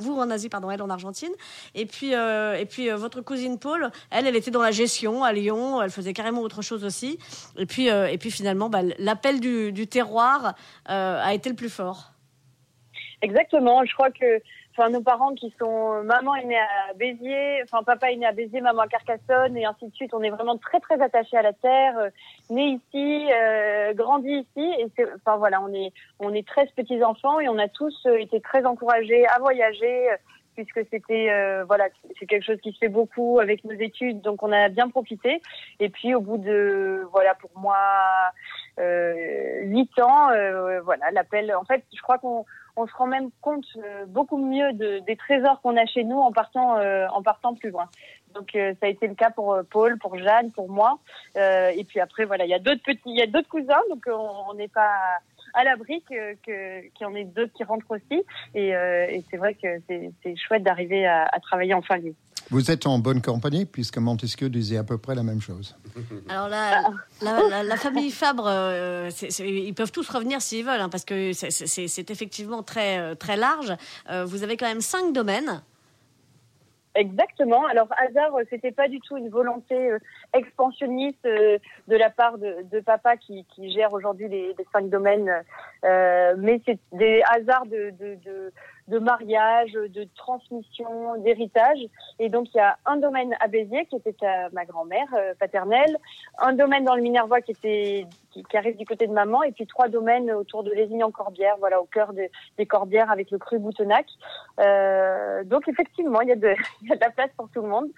vous 0.00 0.18
en 0.18 0.30
Asie, 0.30 0.48
pardon, 0.48 0.70
elle 0.70 0.82
en 0.82 0.90
Argentine. 0.90 1.32
Et 1.74 1.84
puis, 1.84 2.12
et 2.12 2.66
puis 2.68 2.88
votre 2.90 3.20
cousine 3.20 3.58
Paul, 3.58 3.90
elle, 4.10 4.26
elle 4.26 4.36
était 4.36 4.50
dans 4.50 4.62
la 4.62 4.70
gestion 4.70 5.24
à 5.24 5.32
Lyon. 5.32 5.82
Elle 5.82 5.90
faisait 5.90 6.12
carrément 6.14 6.40
autre 6.40 6.62
chose 6.62 6.84
aussi. 6.84 7.18
Et 7.58 7.66
puis, 7.66 7.88
et 7.88 8.18
puis 8.18 8.30
finalement, 8.30 8.68
bah, 8.68 8.80
l'appel 8.98 9.40
du, 9.40 9.72
du 9.72 9.86
terroir 9.86 10.54
a 10.86 11.34
été 11.34 11.50
le 11.50 11.56
plus 11.56 11.70
fort. 11.70 12.12
Exactement. 13.22 13.84
Je 13.84 13.94
crois 13.94 14.10
que 14.10 14.42
enfin 14.76 14.90
nos 14.90 15.00
parents 15.00 15.34
qui 15.34 15.54
sont 15.58 16.02
maman 16.02 16.34
est 16.34 16.44
née 16.44 16.58
à 16.58 16.92
Béziers, 16.94 17.62
enfin 17.62 17.82
papa 17.82 18.10
est 18.12 18.16
né 18.16 18.26
à 18.26 18.32
Béziers, 18.32 18.60
maman 18.60 18.82
à 18.82 18.88
Carcassonne 18.88 19.56
et 19.56 19.64
ainsi 19.64 19.86
de 19.86 19.94
suite. 19.94 20.12
On 20.12 20.22
est 20.22 20.30
vraiment 20.30 20.58
très 20.58 20.80
très 20.80 21.00
attachés 21.00 21.36
à 21.36 21.42
la 21.42 21.54
terre, 21.54 21.98
euh, 21.98 22.10
né 22.50 22.78
ici, 22.78 23.26
euh, 23.32 23.94
grandi 23.94 24.28
ici 24.30 24.70
et 24.78 24.86
c'est 24.96 25.06
enfin 25.14 25.36
voilà, 25.38 25.62
on 25.62 25.72
est 25.72 25.92
on 26.20 26.34
est 26.34 26.46
13 26.46 26.68
petits 26.76 27.02
enfants 27.02 27.40
et 27.40 27.48
on 27.48 27.58
a 27.58 27.68
tous 27.68 27.96
euh, 28.06 28.18
été 28.18 28.40
très 28.40 28.66
encouragés 28.66 29.26
à 29.28 29.38
voyager 29.38 30.10
puisque 30.56 30.80
c'était 30.90 31.30
euh, 31.30 31.64
voilà 31.64 31.86
c'est 32.18 32.26
quelque 32.26 32.44
chose 32.44 32.60
qui 32.62 32.72
se 32.72 32.78
fait 32.78 32.88
beaucoup 32.88 33.38
avec 33.38 33.64
nos 33.64 33.72
études 33.72 34.22
donc 34.22 34.42
on 34.42 34.50
a 34.50 34.68
bien 34.68 34.88
profité 34.88 35.40
et 35.78 35.88
puis 35.88 36.14
au 36.14 36.20
bout 36.20 36.38
de 36.38 37.06
voilà 37.12 37.34
pour 37.34 37.50
moi 37.56 37.76
euh, 38.78 39.60
huit 39.62 39.98
ans 40.00 40.30
euh, 40.30 40.80
voilà 40.82 41.10
l'appel 41.10 41.54
en 41.54 41.64
fait 41.64 41.84
je 41.94 42.02
crois 42.02 42.18
qu'on 42.18 42.44
on 42.76 42.86
se 42.86 42.94
rend 42.94 43.06
même 43.06 43.30
compte 43.40 43.64
euh, 43.78 44.04
beaucoup 44.06 44.36
mieux 44.36 44.72
de, 44.74 44.98
des 45.06 45.16
trésors 45.16 45.60
qu'on 45.62 45.76
a 45.76 45.86
chez 45.86 46.04
nous 46.04 46.18
en 46.18 46.30
partant 46.30 46.76
euh, 46.76 47.06
en 47.08 47.22
partant 47.22 47.54
plus 47.54 47.70
loin. 47.70 47.88
Donc 48.34 48.54
euh, 48.54 48.74
ça 48.80 48.86
a 48.86 48.90
été 48.90 49.06
le 49.06 49.14
cas 49.14 49.30
pour 49.30 49.58
Paul, 49.70 49.98
pour 49.98 50.18
Jeanne, 50.18 50.52
pour 50.52 50.68
moi. 50.68 50.98
et 51.36 51.84
puis 51.88 52.00
après 52.00 52.26
voilà, 52.26 52.44
il 52.44 52.50
y 52.50 52.54
a 52.54 52.58
d'autres 52.58 52.82
petits, 52.82 53.00
il 53.06 53.16
y 53.16 53.22
a 53.22 53.26
d'autres 53.26 53.48
cousins, 53.48 53.80
donc 53.88 54.04
on 54.08 54.52
n'est 54.54 54.68
pas 54.68 55.20
à 55.56 55.64
l'abri 55.64 56.02
que, 56.08 56.34
que, 56.34 56.82
qu'il 56.82 57.02
y 57.02 57.04
en 57.04 57.14
ait 57.14 57.24
d'autres 57.24 57.52
qui 57.54 57.64
rentrent 57.64 57.90
aussi. 57.90 58.22
Et, 58.54 58.68
et 58.68 59.24
c'est 59.30 59.36
vrai 59.36 59.54
que 59.54 59.68
c'est, 59.88 60.12
c'est 60.22 60.36
chouette 60.36 60.62
d'arriver 60.62 61.06
à, 61.06 61.24
à 61.24 61.40
travailler 61.40 61.74
en 61.74 61.82
famille. 61.82 62.14
Vous 62.50 62.70
êtes 62.70 62.86
en 62.86 62.98
bonne 63.00 63.20
compagnie, 63.20 63.64
puisque 63.64 63.98
Montesquieu 63.98 64.48
disait 64.48 64.76
à 64.76 64.84
peu 64.84 64.98
près 64.98 65.16
la 65.16 65.24
même 65.24 65.40
chose. 65.40 65.76
Alors 66.28 66.48
la, 66.48 66.90
la, 67.20 67.40
la, 67.48 67.62
la 67.64 67.76
famille 67.76 68.12
Fabre, 68.12 68.46
euh, 68.46 69.10
c'est, 69.10 69.30
c'est, 69.30 69.48
ils 69.48 69.74
peuvent 69.74 69.90
tous 69.90 70.08
revenir 70.08 70.40
s'ils 70.40 70.64
veulent, 70.64 70.80
hein, 70.80 70.88
parce 70.88 71.04
que 71.04 71.32
c'est, 71.32 71.50
c'est 71.50 72.10
effectivement 72.10 72.62
très, 72.62 73.16
très 73.16 73.36
large. 73.36 73.74
Euh, 74.10 74.24
vous 74.24 74.44
avez 74.44 74.56
quand 74.56 74.66
même 74.66 74.80
cinq 74.80 75.12
domaines. 75.12 75.62
Exactement. 76.96 77.66
Alors 77.66 77.88
hasard, 77.98 78.32
c'était 78.48 78.72
pas 78.72 78.88
du 78.88 79.00
tout 79.00 79.16
une 79.16 79.28
volonté 79.28 79.90
expansionniste 80.32 81.24
de 81.24 81.60
la 81.96 82.10
part 82.10 82.38
de, 82.38 82.56
de 82.70 82.80
papa 82.80 83.16
qui, 83.16 83.44
qui 83.54 83.70
gère 83.70 83.92
aujourd'hui 83.92 84.28
les, 84.28 84.54
les, 84.58 84.66
cinq 84.72 84.88
domaines, 84.88 85.30
euh, 85.84 86.34
mais 86.38 86.60
c'est 86.64 86.78
des 86.92 87.22
hasards 87.30 87.66
de, 87.66 87.90
de, 88.00 88.14
de 88.24 88.52
de 88.88 88.98
mariage, 88.98 89.72
de 89.72 90.06
transmission, 90.14 91.16
d'héritage. 91.22 91.78
Et 92.18 92.28
donc, 92.28 92.46
il 92.54 92.58
y 92.58 92.60
a 92.60 92.78
un 92.86 92.96
domaine 92.96 93.34
à 93.40 93.48
Béziers 93.48 93.86
qui 93.86 93.96
était 93.96 94.26
à 94.26 94.48
ma 94.50 94.64
grand-mère 94.64 95.08
euh, 95.14 95.34
paternelle, 95.38 95.96
un 96.38 96.52
domaine 96.52 96.84
dans 96.84 96.94
le 96.94 97.02
Minervois 97.02 97.40
qui 97.40 97.52
était 97.52 98.06
qui, 98.30 98.42
qui, 98.44 98.56
arrive 98.56 98.76
du 98.76 98.84
côté 98.84 99.06
de 99.06 99.12
maman, 99.12 99.42
et 99.42 99.52
puis 99.52 99.66
trois 99.66 99.88
domaines 99.88 100.30
autour 100.30 100.62
de 100.62 100.70
Lézignan-Corbière, 100.70 101.56
voilà, 101.58 101.80
au 101.80 101.86
cœur 101.86 102.12
de, 102.12 102.28
des 102.58 102.66
Corbières 102.66 103.10
avec 103.10 103.30
le 103.30 103.38
cru 103.38 103.58
Boutenac. 103.58 104.06
Euh, 104.60 105.42
donc, 105.44 105.68
effectivement, 105.68 106.20
il 106.20 106.28
y, 106.28 106.32
a 106.32 106.36
de, 106.36 106.54
il 106.82 106.88
y 106.88 106.92
a 106.92 106.96
de 106.96 107.00
la 107.00 107.10
place 107.10 107.30
pour 107.36 107.48
tout 107.48 107.62
le 107.62 107.68
monde, 107.68 107.88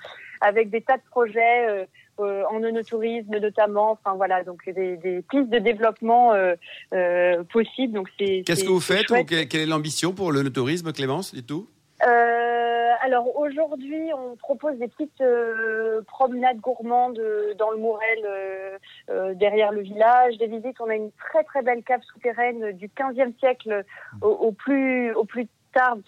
avec 0.41 0.71
des 0.71 0.81
tas 0.81 0.97
de 0.97 1.03
projets. 1.11 1.69
Euh, 1.69 1.87
euh, 2.21 2.45
en 2.51 2.63
onotourisme 2.63 3.39
notamment. 3.39 3.93
Enfin 3.93 4.15
voilà, 4.17 4.45
donc 4.45 4.69
des, 4.69 4.97
des 4.97 5.23
pistes 5.23 5.51
de 5.51 5.59
développement 5.59 6.33
euh, 6.33 6.55
euh, 6.95 7.43
possibles. 7.53 7.95
Donc 7.95 8.09
c'est. 8.19 8.43
Qu'est-ce 8.47 8.65
que 8.65 8.71
vous 8.71 8.81
faites 8.81 9.11
ou 9.11 9.25
quelle 9.25 9.61
est 9.61 9.67
l'ambition 9.67 10.13
pour 10.13 10.33
le 10.33 10.49
tourisme, 10.51 10.93
Clémence, 10.93 11.35
du 11.35 11.43
tout? 11.43 11.69
Euh, 12.07 12.91
alors 13.01 13.37
aujourd'hui, 13.37 14.13
on 14.15 14.37
propose 14.37 14.79
des 14.79 14.87
petites 14.87 15.21
euh, 15.21 16.01
promenades 16.03 16.59
gourmandes 16.59 17.21
dans 17.59 17.71
le 17.71 17.77
Mourel, 17.77 18.79
euh, 19.11 19.35
derrière 19.35 19.73
le 19.73 19.81
village, 19.83 20.39
des 20.39 20.47
visites. 20.47 20.81
On 20.81 20.89
a 20.89 20.95
une 20.95 21.11
très 21.13 21.43
très 21.43 21.63
belle 21.63 21.83
cave 21.83 22.01
souterraine 22.13 22.73
du 22.73 22.89
15e 22.89 23.37
siècle 23.39 23.85
au, 24.23 24.29
au 24.29 24.53
plus 24.53 25.13
au 25.15 25.25
plus 25.25 25.49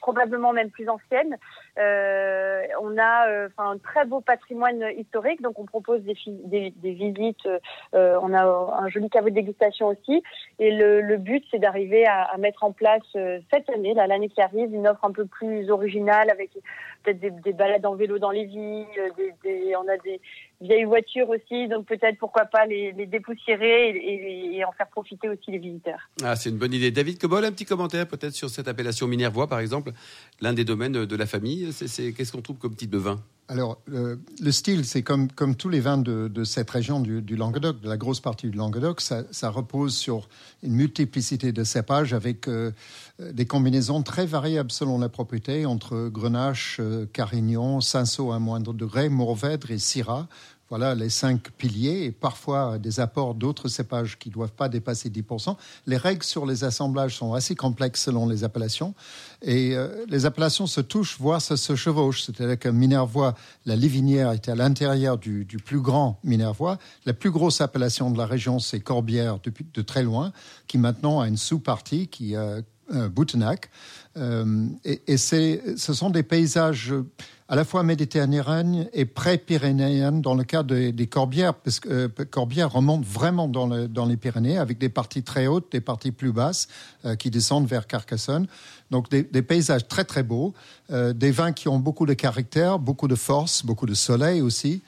probablement 0.00 0.52
même 0.52 0.70
plus 0.70 0.88
ancienne. 0.88 1.36
Euh, 1.78 2.62
on 2.80 2.98
a 2.98 3.46
enfin 3.46 3.72
un 3.72 3.78
très 3.78 4.04
beau 4.04 4.20
patrimoine 4.20 4.84
historique, 4.96 5.40
donc 5.42 5.58
on 5.58 5.64
propose 5.64 6.02
des, 6.02 6.72
visites. 6.82 7.46
Euh, 7.94 8.18
on 8.22 8.32
a 8.34 8.44
un 8.44 8.88
joli 8.88 9.08
caveau 9.08 9.30
de 9.30 9.34
dégustation 9.34 9.88
aussi. 9.88 10.22
Et 10.58 10.70
le, 10.70 11.16
but, 11.16 11.44
c'est 11.50 11.58
d'arriver 11.58 12.06
à, 12.06 12.36
mettre 12.38 12.64
en 12.64 12.72
place 12.72 13.02
cette 13.50 13.68
année, 13.70 13.94
l'année 13.94 14.28
qui 14.28 14.40
arrive, 14.40 14.74
une 14.74 14.88
offre 14.88 15.04
un 15.04 15.12
peu 15.12 15.26
plus 15.26 15.70
originale 15.70 16.30
avec 16.30 16.50
peut-être 17.02 17.20
des, 17.20 17.30
des, 17.30 17.52
balades 17.52 17.86
en 17.86 17.94
vélo 17.94 18.18
dans 18.18 18.30
les 18.30 18.44
villes. 18.44 18.86
On 19.78 19.88
a 19.88 19.96
des 19.98 20.20
vieilles 20.60 20.84
voitures 20.84 21.28
aussi, 21.28 21.68
donc 21.68 21.86
peut-être 21.86 22.18
pourquoi 22.18 22.44
pas 22.44 22.66
les, 22.66 22.92
dépoussiérer 22.92 23.90
et, 23.90 24.64
en 24.64 24.72
faire 24.72 24.88
profiter 24.88 25.28
aussi 25.28 25.50
les 25.50 25.58
visiteurs. 25.58 26.10
Ah, 26.22 26.36
c'est 26.36 26.50
une 26.50 26.58
bonne 26.58 26.74
idée. 26.74 26.90
David 26.90 27.18
Cobol, 27.18 27.44
un 27.44 27.52
petit 27.52 27.64
commentaire 27.64 28.06
peut-être 28.06 28.34
sur 28.34 28.50
cette 28.50 28.68
appellation 28.68 29.06
Minervois, 29.06 29.46
par 29.46 29.60
exemple, 29.60 29.92
l'un 30.40 30.52
des 30.52 30.64
domaines 30.64 31.06
de 31.06 31.16
la 31.16 31.26
famille. 31.26 31.70
Qu'est-ce 31.70 32.32
qu'on 32.32 32.42
trouve 32.42 32.58
comme 32.58 32.74
type 32.74 32.90
de 32.90 32.98
vin? 32.98 33.20
Alors, 33.50 33.78
le 33.88 34.52
style, 34.52 34.84
c'est 34.84 35.02
comme, 35.02 35.26
tous 35.56 35.68
les 35.68 35.80
vins 35.80 35.98
de, 35.98 36.28
de 36.28 36.44
cette 36.44 36.70
région 36.70 37.00
du, 37.00 37.34
Languedoc, 37.34 37.80
de 37.80 37.88
la 37.88 37.96
grosse 37.96 38.20
partie 38.20 38.48
du 38.48 38.56
Languedoc, 38.56 39.00
ça, 39.00 39.50
repose 39.50 39.96
sur 39.96 40.28
une 40.62 40.74
multiplicité 40.74 41.50
de 41.50 41.64
cépages 41.64 42.14
avec 42.14 42.46
euh, 42.46 42.70
des 43.18 43.46
combinaisons 43.46 44.04
très 44.04 44.24
variables 44.24 44.70
selon 44.70 45.00
la 45.00 45.08
propriété 45.08 45.66
entre 45.66 46.08
Grenache, 46.08 46.76
euh, 46.78 47.06
Carignan, 47.12 47.80
à 47.80 48.38
moindre 48.38 48.72
degré, 48.72 49.08
Mourvèdre 49.08 49.72
et 49.72 49.78
Syrah. 49.78 50.28
Voilà 50.70 50.94
les 50.94 51.10
cinq 51.10 51.50
piliers 51.50 52.04
et 52.04 52.12
parfois 52.12 52.78
des 52.78 53.00
apports 53.00 53.34
d'autres 53.34 53.66
cépages 53.66 54.16
qui 54.18 54.28
ne 54.28 54.34
doivent 54.34 54.52
pas 54.52 54.68
dépasser 54.68 55.10
10%. 55.10 55.56
Les 55.86 55.96
règles 55.96 56.22
sur 56.22 56.46
les 56.46 56.62
assemblages 56.62 57.16
sont 57.16 57.34
assez 57.34 57.56
complexes 57.56 58.02
selon 58.02 58.28
les 58.28 58.44
appellations 58.44 58.94
et 59.42 59.74
euh, 59.74 60.04
les 60.08 60.26
appellations 60.26 60.68
se 60.68 60.80
touchent, 60.80 61.18
voire 61.18 61.42
se, 61.42 61.74
chevauchent. 61.74 62.22
C'est-à-dire 62.22 62.56
que 62.56 62.68
Minervois, 62.68 63.34
la 63.66 63.74
Livinière 63.74 64.30
était 64.30 64.52
à 64.52 64.54
l'intérieur 64.54 65.18
du, 65.18 65.44
du, 65.44 65.56
plus 65.56 65.80
grand 65.80 66.20
Minervois. 66.22 66.78
La 67.04 67.14
plus 67.14 67.32
grosse 67.32 67.60
appellation 67.60 68.12
de 68.12 68.18
la 68.18 68.26
région, 68.26 68.60
c'est 68.60 68.78
Corbière, 68.78 69.40
depuis 69.42 69.66
de 69.74 69.82
très 69.82 70.04
loin, 70.04 70.32
qui 70.68 70.78
maintenant 70.78 71.18
a 71.18 71.26
une 71.26 71.36
sous-partie 71.36 72.06
qui 72.06 72.36
euh, 72.36 72.62
euh, 72.92 73.08
Boutenac. 73.08 73.70
Euh, 74.16 74.66
et, 74.84 75.02
et 75.06 75.16
ce 75.16 75.94
sont 75.94 76.10
des 76.10 76.22
paysages 76.22 76.92
à 77.50 77.56
la 77.56 77.64
fois 77.64 77.82
méditerranéenne 77.82 78.88
et 78.92 79.04
pré-pyrénéenne 79.04 80.22
dans 80.22 80.34
le 80.34 80.44
cas 80.44 80.62
des, 80.62 80.92
des 80.92 81.08
Corbières, 81.08 81.54
parce 81.54 81.80
que 81.80 81.88
euh, 81.88 82.24
Corbière 82.30 82.70
remonte 82.70 83.04
vraiment 83.04 83.48
dans, 83.48 83.66
le, 83.66 83.88
dans, 83.88 84.06
les 84.06 84.16
Pyrénées 84.16 84.56
avec 84.56 84.78
des 84.78 84.88
parties 84.88 85.24
très 85.24 85.48
hautes, 85.48 85.72
des 85.72 85.80
parties 85.80 86.12
plus 86.12 86.30
basses 86.30 86.68
euh, 87.04 87.16
qui 87.16 87.28
descendent 87.28 87.66
vers 87.66 87.88
Carcassonne. 87.88 88.46
Donc 88.92 89.10
des, 89.10 89.24
des 89.24 89.42
paysages 89.42 89.88
très 89.88 90.04
très 90.04 90.22
beaux, 90.22 90.54
euh, 90.92 91.12
des 91.12 91.32
vins 91.32 91.50
qui 91.50 91.66
ont 91.66 91.80
beaucoup 91.80 92.06
de 92.06 92.14
caractère, 92.14 92.78
beaucoup 92.78 93.08
de 93.08 93.16
force, 93.16 93.66
beaucoup 93.66 93.86
de 93.86 93.94
soleil 93.94 94.40
aussi. 94.40 94.80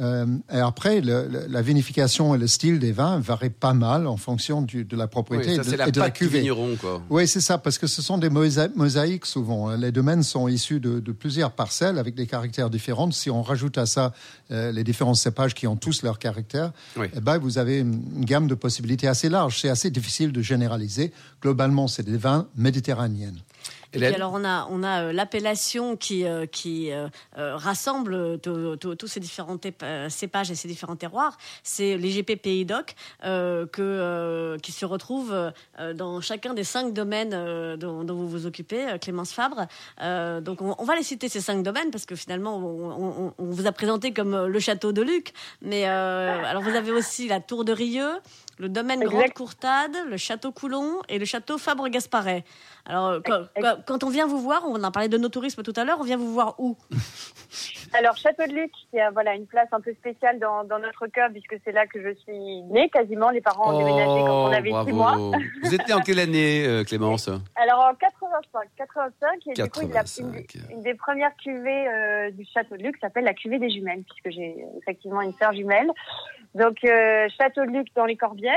Euh, 0.00 0.24
et 0.52 0.58
après, 0.58 1.00
le- 1.02 1.28
le- 1.28 1.46
la 1.48 1.62
vinification 1.62 2.34
et 2.34 2.38
le 2.38 2.46
style 2.46 2.78
des 2.78 2.90
vins 2.92 3.20
varient 3.20 3.50
pas 3.50 3.74
mal 3.74 4.06
en 4.06 4.16
fonction 4.16 4.62
du- 4.62 4.84
de 4.84 4.96
la 4.96 5.06
propriété 5.06 5.50
Oui, 5.50 5.56
ça, 5.56 5.62
et 5.62 5.72
de, 5.72 5.76
la 5.76 5.88
et 5.88 5.92
de 5.92 6.00
la 6.00 6.10
cuvée. 6.10 6.38
vigneron, 6.38 6.74
quoi. 6.80 7.02
Oui, 7.10 7.28
c'est 7.28 7.40
ça, 7.42 7.58
parce 7.58 7.76
que 7.76 7.86
ce 7.86 8.00
sont 8.00 8.16
des 8.16 8.30
mosa- 8.30 8.70
mosaïques 8.74 9.26
souvent. 9.26 9.70
Les 9.76 9.92
domaines 9.92 10.22
sont 10.22 10.48
issus 10.48 10.80
de, 10.80 11.00
de 11.00 11.12
plusieurs 11.12 11.52
parcelles 11.52 11.98
avec 11.98 12.14
des 12.14 12.26
caractères 12.26 12.70
différents. 12.70 13.10
Si 13.10 13.28
on 13.30 13.42
rajoute 13.42 13.76
à 13.78 13.84
ça 13.86 14.12
euh, 14.50 14.72
les 14.72 14.84
différents 14.84 15.14
cépages 15.14 15.54
qui 15.54 15.66
ont 15.66 15.76
tous 15.76 16.02
leurs 16.02 16.18
caractères, 16.18 16.72
Oui. 16.96 17.06
eh 17.14 17.20
ben, 17.20 17.38
vous 17.38 17.58
avez 17.58 17.78
une 17.80 18.00
une 18.16 18.24
gamme 18.24 18.46
de 18.48 18.54
possibilités 18.54 19.06
assez 19.08 19.28
large. 19.28 19.60
C'est 19.60 19.68
assez 19.68 19.90
difficile 19.90 20.32
de 20.32 20.42
généraliser. 20.42 21.12
Globalement, 21.42 21.88
c'est 21.88 22.02
des 22.04 22.16
vins 22.16 22.48
méditerranéens. 22.56 23.32
Et 23.92 23.98
puis 23.98 24.14
alors 24.14 24.32
on 24.34 24.44
a 24.44 24.66
on 24.70 24.82
a 24.82 25.02
euh, 25.04 25.12
l'appellation 25.12 25.96
qui 25.96 26.24
euh, 26.24 26.46
qui 26.46 26.92
euh, 26.92 27.08
rassemble 27.36 28.38
tous- 28.38 29.06
ces 29.06 29.20
différents 29.20 29.58
cépages 30.08 30.50
et 30.50 30.54
ces 30.54 30.68
différents 30.68 30.96
terroirs. 30.96 31.36
C'est 31.62 31.96
l'IGP 31.96 32.36
Pays 32.40 32.64
Doc 32.64 32.94
que 33.72 34.56
qui 34.62 34.72
se 34.72 34.84
retrouve 34.84 35.34
dans 35.94 36.20
chacun 36.20 36.54
des 36.54 36.64
cinq 36.64 36.92
domaines 36.92 37.76
dont, 37.76 38.04
dont 38.04 38.14
vous 38.14 38.28
vous 38.28 38.46
occupez, 38.46 38.96
Clémence 39.00 39.32
Fabre. 39.32 39.66
Donc 40.42 40.62
on, 40.62 40.74
on 40.78 40.84
va 40.84 40.96
les 40.96 41.02
citer 41.02 41.28
ces 41.28 41.40
cinq 41.40 41.62
domaines 41.62 41.90
parce 41.90 42.06
que 42.06 42.14
finalement 42.14 42.56
on, 42.58 43.26
on- 43.26 43.34
on 43.38 43.44
vous 43.50 43.66
a 43.66 43.72
présenté 43.72 44.12
comme 44.12 44.46
le 44.46 44.60
château 44.60 44.92
de 44.92 45.02
Luc, 45.02 45.32
mais 45.62 45.84
alors 45.84 46.62
vous 46.62 46.74
avez 46.76 46.92
aussi 46.92 47.28
la 47.28 47.40
Tour 47.40 47.64
de 47.64 47.72
Rieux, 47.72 48.12
le 48.60 48.68
domaine 48.68 49.02
Exact. 49.02 49.16
Grande 49.16 49.32
Courtade, 49.32 49.96
le 50.08 50.16
château 50.18 50.52
Coulon 50.52 51.00
et 51.08 51.18
le 51.18 51.24
château 51.24 51.56
Fabre-Gasparet. 51.56 52.44
Alors, 52.84 53.08
euh, 53.08 53.20
quand, 53.86 54.04
on 54.04 54.08
vient 54.08 54.26
vous 54.26 54.38
voir, 54.38 54.62
on 54.66 54.82
en 54.82 54.90
parlait 54.90 55.08
de 55.08 55.18
nos 55.18 55.28
tourismes 55.28 55.62
tout 55.62 55.72
à 55.76 55.84
l'heure, 55.84 55.98
on 56.00 56.04
vient 56.04 56.16
vous 56.16 56.32
voir 56.32 56.54
où? 56.58 56.76
Alors, 57.92 58.16
Château 58.16 58.46
de 58.46 58.52
Luc, 58.52 58.70
qui 58.90 59.00
a 59.00 59.10
voilà, 59.10 59.34
une 59.34 59.46
place 59.46 59.68
un 59.72 59.80
peu 59.80 59.92
spéciale 59.94 60.38
dans, 60.38 60.64
dans 60.64 60.78
notre 60.78 61.06
cœur, 61.08 61.30
puisque 61.30 61.56
c'est 61.64 61.72
là 61.72 61.86
que 61.86 62.00
je 62.02 62.14
suis 62.20 62.62
née 62.62 62.88
quasiment. 62.90 63.30
Les 63.30 63.40
parents 63.40 63.74
ont 63.74 63.78
déménagé 63.78 64.20
quand 64.26 64.44
on 64.44 64.52
avait 64.52 64.70
six 64.70 64.92
mois. 64.92 65.16
Oh, 65.18 65.30
bravo. 65.30 65.44
Vous 65.62 65.70
né 65.70 65.92
en 65.92 66.00
quelle 66.00 66.20
année, 66.20 66.64
euh, 66.66 66.84
Clémence? 66.84 67.28
Alors, 67.56 67.90
en 67.90 67.94
85, 67.94 68.68
85 68.76 69.46
et 69.46 69.52
du 69.54 69.70
coup, 69.70 69.80
il 69.82 69.90
a 69.96 70.02
85. 70.02 70.20
une, 70.20 70.30
des- 70.32 70.74
une 70.74 70.82
des 70.82 70.94
premières 70.94 71.34
cuvées 71.36 71.88
euh, 71.88 72.30
du 72.30 72.44
Château 72.44 72.76
de 72.76 72.82
Luc 72.82 72.96
s'appelle 73.00 73.24
la 73.24 73.34
cuvée 73.34 73.58
des 73.58 73.70
jumelles, 73.70 74.04
puisque 74.04 74.36
j'ai 74.36 74.64
effectivement 74.82 75.22
une 75.22 75.32
sœur 75.34 75.52
jumelle. 75.52 75.90
Donc, 76.54 76.78
euh, 76.84 77.28
Château 77.38 77.64
Luc 77.64 77.88
dans 77.94 78.04
les 78.04 78.16
Corbières. 78.16 78.54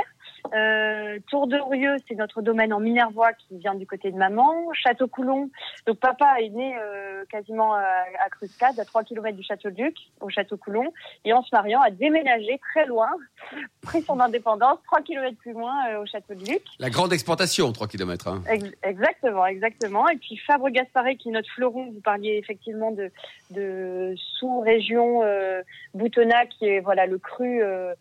Euh, 0.53 1.19
Tour 1.29 1.47
de 1.47 1.57
Rieux, 1.57 1.95
c'est 2.07 2.15
notre 2.15 2.41
domaine 2.41 2.73
en 2.73 2.79
Minervois 2.79 3.33
qui 3.33 3.57
vient 3.57 3.75
du 3.75 3.85
côté 3.87 4.11
de 4.11 4.17
maman. 4.17 4.71
Château 4.73 5.07
Coulon, 5.07 5.49
donc 5.87 5.99
papa 5.99 6.35
est 6.41 6.49
né 6.49 6.75
euh, 6.79 7.23
quasiment 7.29 7.73
à, 7.73 7.83
à 8.23 8.29
Cruscade, 8.29 8.79
à 8.79 8.85
3 8.85 9.03
km 9.03 9.35
du 9.35 9.43
Château 9.43 9.69
de 9.69 9.81
Luc, 9.83 9.95
au 10.21 10.29
Château 10.29 10.57
Coulon. 10.57 10.91
Et 11.25 11.33
en 11.33 11.41
se 11.43 11.49
mariant, 11.53 11.81
a 11.81 11.89
déménagé 11.91 12.59
très 12.71 12.85
loin, 12.85 13.09
pris 13.81 14.01
son 14.01 14.19
indépendance, 14.19 14.79
3 14.85 15.01
km 15.01 15.35
plus 15.37 15.53
loin 15.53 15.73
euh, 15.89 16.01
au 16.01 16.05
Château 16.05 16.33
de 16.33 16.45
Luc. 16.45 16.61
La 16.79 16.89
grande 16.89 17.13
exportation, 17.13 17.71
3 17.71 17.87
km. 17.87 18.27
Hein. 18.27 18.43
Ex- 18.49 18.71
Exactement, 18.83 19.45
exactement. 19.45 20.09
Et 20.09 20.17
puis 20.17 20.37
Fabre 20.37 20.69
Gasparet, 20.69 21.15
qui 21.15 21.29
est 21.29 21.31
notre 21.31 21.49
fleuron. 21.51 21.85
Vous 21.91 22.01
parliez 22.01 22.37
effectivement 22.37 22.91
de, 22.91 23.11
de 23.51 24.13
sous-région 24.39 25.21
euh, 25.23 25.61
Boutonnat, 25.93 26.45
qui 26.47 26.65
est 26.67 26.79
voilà 26.79 27.05
le 27.05 27.17
cru, 27.17 27.61
euh, 27.63 27.93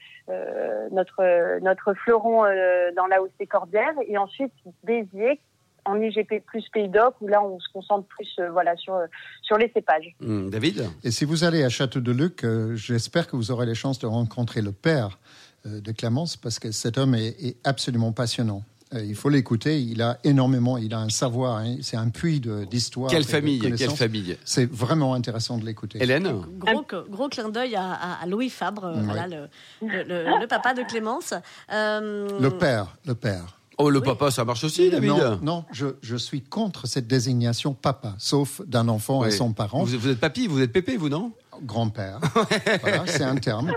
notre 0.90 1.61
notre 1.61 1.94
fleuron 1.94 2.44
euh, 2.44 2.90
dans 2.96 3.06
la 3.06 3.22
hausse 3.22 3.30
des 3.38 3.46
Corbières. 3.46 3.94
Et 4.06 4.18
ensuite 4.18 4.52
Béziers 4.85 5.40
en 5.85 6.00
IGP 6.00 6.44
plus 6.46 6.68
Pays 6.72 6.88
d'Oc, 6.88 7.14
où 7.20 7.28
là 7.28 7.42
on 7.42 7.58
se 7.58 7.68
concentre 7.72 8.06
plus 8.08 8.28
euh, 8.38 8.50
voilà 8.50 8.76
sur 8.76 8.98
sur 9.42 9.56
les 9.58 9.70
cépages. 9.72 10.14
Hum, 10.22 10.50
David? 10.50 10.88
Et 11.04 11.11
si 11.11 11.24
vous 11.24 11.44
allez 11.44 11.64
à 11.64 11.68
Château 11.68 12.00
de 12.00 12.12
Luc, 12.12 12.44
euh, 12.44 12.74
j'espère 12.74 13.26
que 13.26 13.37
vous 13.37 13.50
aurez 13.50 13.66
les 13.66 13.74
chances 13.74 13.98
de 13.98 14.06
rencontrer 14.06 14.62
le 14.62 14.72
père 14.72 15.18
euh, 15.66 15.80
de 15.80 15.92
Clémence, 15.92 16.37
parce 16.37 16.58
que 16.58 16.70
cet 16.70 16.98
homme 16.98 17.14
est, 17.14 17.28
est 17.44 17.56
absolument 17.64 18.12
passionnant. 18.12 18.62
Euh, 18.94 19.05
il 19.05 19.14
faut 19.14 19.28
l'écouter. 19.28 19.81
Il 19.81 20.02
a 20.02 20.18
énormément, 20.24 20.76
il 20.78 20.92
a 20.94 20.98
un 20.98 21.09
savoir. 21.09 21.59
hein, 21.59 21.76
c'est 21.83 21.96
un 21.96 22.09
puits 22.09 22.40
de- 22.40 22.64
d'histoire. 22.64 23.11
Quelle 23.11 23.24
famille 23.24 23.59
Quelle 23.59 23.78
famille 23.90 24.37
C'est 24.44 24.70
vraiment 24.70 25.14
intéressant 25.14 25.59
de 25.59 25.64
l'écouter. 25.64 26.02
Hélène 26.02 26.31
Gros, 26.59 26.85
gros 27.11 27.28
clin 27.28 27.48
d'œil 27.48 27.74
à, 27.76 28.18
Louis 28.26 28.50
Fabre, 28.50 28.85
euh, 28.85 28.94
Ouais. 28.96 29.02
voilà, 29.05 29.26
le, 29.28 29.48
le- 29.83 30.02
le- 30.05 30.40
le 30.40 30.46
papa 30.46 30.74
de 30.74 30.83
Clémence. 30.83 31.35
Euh, 31.72 32.28
Le 32.40 32.50
père, 32.50 32.96
le 33.07 33.14
père. 33.14 33.59
Oh, 33.78 33.88
le 33.90 34.00
papa, 34.02 34.31
ça 34.31 34.44
marche 34.44 34.62
aussi, 34.64 34.90
David 34.90 35.09
Non, 35.11 35.38
non, 35.42 35.64
je, 35.72 35.87
je 36.02 36.16
suis 36.16 36.42
contre 36.42 36.87
cette 36.87 37.07
désignation 37.07 37.72
papa, 37.72 38.14
sauf 38.18 38.61
d'un 38.66 38.87
enfant 38.88 39.24
et 39.24 39.31
son 39.31 39.52
parent, 39.52 39.83
Vous, 39.85 39.98
vous 39.98 40.09
êtes 40.09 40.20
papy, 40.20 40.46
vous 40.46 40.61
êtes 40.61 40.72
pépé, 40.72 40.96
vous, 40.96 41.09
non? 41.09 41.33
Grand-père. 41.62 42.18
voilà, 42.83 43.03
c'est 43.07 43.22
un 43.22 43.37
terme. 43.37 43.72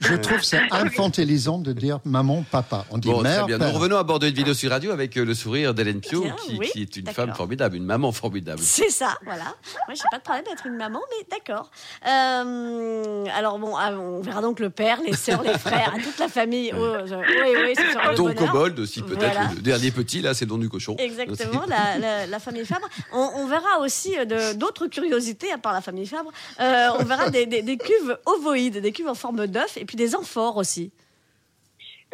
Je 0.00 0.14
trouve 0.14 0.38
que 0.38 0.44
c'est 0.44 0.60
infantilisant 0.70 1.58
de 1.58 1.72
dire 1.72 1.98
maman, 2.04 2.44
papa. 2.50 2.84
On 2.90 2.98
dit 2.98 3.08
Bon, 3.08 3.20
mère, 3.22 3.38
très 3.40 3.46
bien. 3.46 3.58
père. 3.58 3.68
Nous 3.68 3.74
revenons 3.78 3.96
à 3.96 4.02
bord 4.02 4.18
de 4.18 4.28
une 4.28 4.34
vidéo 4.34 4.54
sur 4.54 4.70
radio 4.70 4.90
avec 4.92 5.16
euh, 5.16 5.24
le 5.24 5.34
sourire 5.34 5.74
d'Hélène 5.74 6.00
Pio, 6.00 6.24
qui, 6.46 6.56
oui, 6.58 6.68
qui 6.72 6.82
est 6.82 6.96
une 6.96 7.06
femme 7.08 7.34
formidable, 7.34 7.76
une 7.76 7.84
maman 7.84 8.12
formidable. 8.12 8.60
C'est 8.62 8.90
ça, 8.90 9.16
voilà. 9.24 9.44
Moi, 9.88 9.94
j'ai 9.94 10.02
pas 10.10 10.18
de 10.18 10.22
problème 10.22 10.44
d'être 10.48 10.66
une 10.66 10.76
maman, 10.76 11.00
mais 11.10 11.26
d'accord. 11.30 11.70
Euh, 12.06 13.24
alors 13.36 13.58
bon, 13.58 13.74
ah, 13.76 13.92
on 13.92 14.20
verra 14.20 14.40
donc 14.42 14.60
le 14.60 14.70
père, 14.70 14.98
les 15.04 15.14
sœurs, 15.14 15.42
les 15.42 15.58
frères, 15.58 15.94
toute 16.02 16.18
la 16.18 16.28
famille. 16.28 16.72
Oh, 16.76 16.94
je- 17.06 17.14
oui, 17.14 17.62
oui, 17.66 17.74
ce 17.76 17.92
sera 17.92 18.10
le 18.10 18.16
Don. 18.16 18.32
Cobold 18.34 18.78
aussi, 18.78 19.02
peut-être. 19.02 19.18
Voilà. 19.32 19.50
Le 19.54 19.60
dernier 19.60 19.90
petit, 19.90 20.20
là, 20.22 20.34
c'est 20.34 20.44
le 20.44 20.50
nom 20.50 20.58
du 20.58 20.68
cochon. 20.68 20.96
Exactement, 20.98 21.62
la, 21.68 21.98
la, 21.98 22.26
la 22.26 22.38
famille 22.38 22.64
Fabre. 22.64 22.88
On, 23.12 23.30
on 23.36 23.46
verra 23.46 23.78
aussi 23.80 24.14
euh, 24.18 24.54
d'autres 24.54 24.86
curiosités, 24.86 25.52
à 25.52 25.58
part 25.58 25.72
la 25.72 25.80
famille 25.80 26.06
Fabre. 26.06 26.30
Euh, 26.60 26.88
on 26.98 27.04
verra 27.04 27.21
des, 27.30 27.46
des- 27.46 27.62
des 27.62 27.76
cuves 27.76 28.18
ovoïdes, 28.26 28.78
des 28.78 28.92
cuves 28.92 29.08
en 29.08 29.14
forme 29.14 29.46
d'œuf, 29.46 29.76
et 29.76 29.84
puis 29.84 29.96
des 29.96 30.14
amphores 30.14 30.56
aussi. 30.56 30.90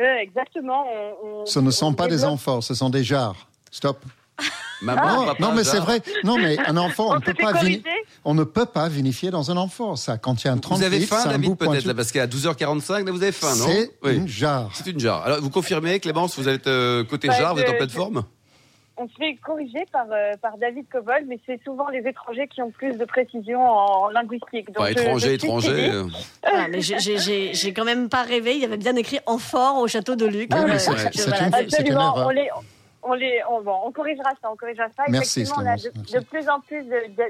Euh, 0.00 0.04
exactement. 0.20 0.84
on- 1.22 1.42
on- 1.42 1.46
Ce 1.46 1.58
ne 1.58 1.68
on 1.68 1.70
sont 1.72 1.94
pas 1.94 2.06
des 2.08 2.24
amphores, 2.24 2.62
ce 2.62 2.74
sont 2.74 2.90
des 2.90 3.02
jarres. 3.04 3.48
Stop. 3.70 3.98
Maman, 4.80 5.20
non, 5.22 5.26
papa, 5.26 5.42
non, 5.42 5.52
mais 5.52 5.64
c'est 5.64 5.80
vrai. 5.80 6.00
Non, 6.22 6.38
mais 6.38 6.56
un 6.60 6.76
enfant, 6.76 7.08
on, 7.10 7.16
On 7.16 7.20
peut 7.20 7.34
pas 7.34 7.52
on 8.24 8.34
ne 8.34 8.44
peut 8.44 8.66
pas 8.66 8.88
vinifier 8.88 9.30
dans 9.32 9.50
un 9.50 9.56
amphore. 9.56 9.98
Ça 9.98 10.16
contient 10.18 10.56
30 10.56 10.78
Vous 10.78 10.84
avez 10.84 11.00
faim, 11.00 11.24
David, 11.26 11.56
peut-être, 11.56 11.84
là, 11.84 11.94
parce 11.94 12.12
qu'à 12.12 12.28
12h45, 12.28 13.04
là, 13.04 13.10
vous 13.10 13.22
avez 13.22 13.32
faim, 13.32 13.56
non? 13.56 13.66
C'est 13.66 13.90
Oui. 14.04 14.14
une 14.16 14.28
jarre. 14.28 14.70
C'est 14.74 14.86
une 14.86 15.00
jarre. 15.00 15.22
Alors, 15.24 15.40
vous 15.40 15.50
confirmez, 15.50 15.98
Clémence, 15.98 16.38
vous 16.38 16.48
êtes 16.48 16.68
euh, 16.68 17.02
côté 17.02 17.26
Bah, 17.26 17.34
jarre, 17.36 17.54
vous 17.56 17.60
êtes 17.62 17.68
en 17.70 17.74
pleine 17.74 17.88
je- 17.90 17.94
forme? 17.94 18.22
On 19.00 19.08
se 19.08 19.14
fait 19.14 19.36
corriger 19.36 19.84
par, 19.92 20.06
euh, 20.10 20.32
par 20.42 20.58
David 20.58 20.86
Cobol, 20.90 21.22
mais 21.28 21.38
c'est 21.46 21.60
souvent 21.62 21.88
les 21.88 22.00
étrangers 22.00 22.48
qui 22.48 22.60
ont 22.62 22.70
plus 22.70 22.96
de 22.98 23.04
précision 23.04 23.62
en 23.62 24.08
linguistique. 24.10 24.72
Donc, 24.72 24.86
je- 24.86 24.92
étranger, 24.92 25.34
étranger. 25.34 25.90
Euh, 25.92 26.04
mais 26.70 26.80
j'ai- 26.80 27.72
quand 27.72 27.84
même 27.84 28.08
pas 28.08 28.22
rêvé. 28.22 28.54
Il 28.54 28.60
y 28.60 28.64
avait 28.64 28.76
bien 28.76 28.96
écrit 28.96 29.20
amphore 29.26 29.78
au 29.78 29.86
château 29.86 30.16
de 30.16 30.26
Luc. 30.26 30.52
Euh, 30.52 30.78
c'est- 30.78 30.90
voilà, 31.28 31.56
Absolument, 31.56 32.12
erreur. 32.16 32.26
on 32.26 32.30
les, 32.30 32.48
on 33.08 33.14
les, 33.14 33.40
on, 33.50 33.60
bon, 33.62 33.76
on 33.84 33.90
corrigera 33.92 34.30
ça, 34.40 34.50
on 34.52 34.56
corrigera 34.56 34.88
ça. 34.96 35.04
Merci, 35.08 35.40
Effectivement, 35.42 35.64
on 35.64 35.72
a 35.72 35.76
de, 35.76 36.24
plus 36.24 36.48
en 36.48 36.60
plus 36.60 36.84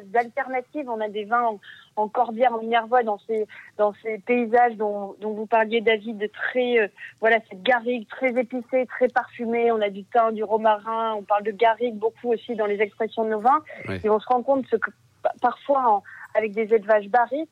d'alternatives. 0.07 0.89
On 0.89 1.01
a 1.01 1.09
des 1.09 1.25
vins 1.25 1.43
en, 1.45 1.61
en 1.97 2.09
corbière, 2.09 2.53
en 2.55 2.59
minervois, 2.59 3.03
dans 3.03 3.19
ces, 3.27 3.47
dans 3.77 3.93
ces 4.03 4.19
paysages 4.19 4.75
dont, 4.77 5.15
dont 5.21 5.33
vous 5.33 5.47
parliez, 5.47 5.81
David, 5.81 6.19
de 6.19 6.27
très, 6.27 6.79
euh, 6.81 6.89
voilà, 7.21 7.39
cette 7.51 7.63
garrigue 7.63 8.07
très 8.09 8.31
épicée, 8.39 8.87
très 8.87 9.09
parfumée. 9.09 9.71
On 9.73 9.81
a 9.81 9.91
du 9.91 10.05
thym, 10.05 10.33
du 10.33 10.45
romarin. 10.45 11.15
On 11.15 11.23
parle 11.23 11.45
de 11.45 11.53
garrigue 11.53 11.95
beaucoup 11.97 12.33
aussi 12.33 12.55
dans 12.55 12.67
les 12.67 12.81
expressions 12.81 13.25
de 13.25 13.31
nos 13.31 13.41
vins. 13.41 13.63
Et 14.05 14.09
on 14.11 14.21
se 14.21 14.27
rend 14.29 14.43
compte 14.43 14.67
ce 14.71 14.77
que 14.77 14.91
pa- 15.23 15.33
parfois, 15.41 15.83
en- 15.91 16.03
avec 16.35 16.53
des 16.53 16.73
élevages 16.75 17.09
barriques, 17.09 17.51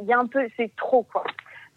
il 0.00 0.04
y 0.06 0.12
a 0.12 0.18
un 0.18 0.26
peu, 0.26 0.46
c'est 0.56 0.74
trop, 0.76 1.02
quoi. 1.04 1.24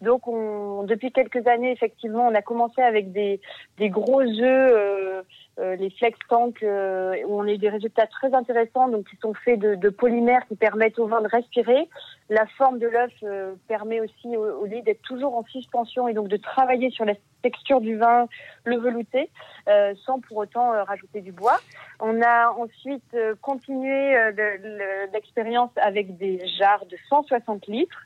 Donc, 0.00 0.26
on, 0.28 0.82
depuis 0.82 1.12
quelques 1.12 1.46
années, 1.46 1.70
effectivement, 1.70 2.26
on 2.26 2.34
a 2.34 2.42
commencé 2.42 2.82
avec 2.82 3.12
des, 3.12 3.40
des 3.78 3.88
gros 3.88 4.20
œufs, 4.20 4.42
euh, 4.42 5.22
euh, 5.60 5.76
les 5.76 5.90
flex 5.90 6.18
tank, 6.28 6.62
euh, 6.62 7.14
où 7.26 7.40
on 7.40 7.44
a 7.46 7.52
eu 7.52 7.58
des 7.58 7.68
résultats 7.68 8.06
très 8.08 8.34
intéressants, 8.34 8.88
donc 8.88 9.08
qui 9.08 9.16
sont 9.16 9.34
faits 9.34 9.58
de, 9.60 9.74
de 9.76 9.88
polymères 9.88 10.46
qui 10.48 10.56
permettent 10.56 10.98
au 10.98 11.06
vin 11.06 11.20
de 11.22 11.28
respirer. 11.28 11.88
La 12.28 12.46
forme 12.58 12.78
de 12.78 12.88
l'œuf 12.88 13.12
euh, 13.22 13.54
permet 13.68 14.00
aussi 14.00 14.36
au, 14.36 14.62
au 14.62 14.64
lait 14.66 14.82
d'être 14.82 15.02
toujours 15.02 15.36
en 15.36 15.44
suspension 15.44 16.08
et 16.08 16.14
donc 16.14 16.28
de 16.28 16.36
travailler 16.36 16.90
sur 16.90 17.04
la 17.04 17.14
texture 17.42 17.80
du 17.80 17.96
vin, 17.96 18.26
le 18.64 18.78
velouté, 18.78 19.28
euh, 19.68 19.94
sans 20.06 20.18
pour 20.20 20.38
autant 20.38 20.72
euh, 20.72 20.82
rajouter 20.82 21.20
du 21.20 21.30
bois. 21.30 21.58
On 22.00 22.20
a 22.22 22.48
ensuite 22.50 23.04
euh, 23.14 23.34
continué 23.40 24.16
euh, 24.16 24.32
le- 24.32 24.56
le- 24.56 25.12
l'expérience 25.12 25.70
avec 25.76 26.16
des 26.16 26.44
jarres 26.58 26.86
de 26.86 26.96
160 27.10 27.66
litres. 27.68 28.02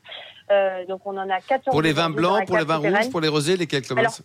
Euh, 0.51 0.85
donc 0.85 1.01
on 1.05 1.17
en 1.17 1.29
a 1.29 1.39
14. 1.39 1.71
Pour 1.71 1.81
les 1.81 1.93
vins 1.93 2.09
blancs, 2.09 2.39
la 2.41 2.45
pour 2.45 2.57
les 2.57 2.65
vins 2.65 2.77
rouges, 2.77 3.09
pour 3.11 3.21
les 3.21 3.27
rosés, 3.29 3.55
lesquels, 3.57 3.81
Clémence 3.83 4.21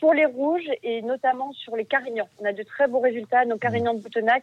Pour 0.00 0.12
les 0.12 0.26
rouges 0.26 0.68
et 0.82 1.02
notamment 1.02 1.52
sur 1.52 1.76
les 1.76 1.84
carignans, 1.84 2.28
on 2.40 2.44
a 2.44 2.52
de 2.52 2.62
très 2.62 2.88
beaux 2.88 3.00
résultats. 3.00 3.44
Nos 3.44 3.58
carignans 3.58 3.94
de 3.94 4.00
Boutenac 4.00 4.42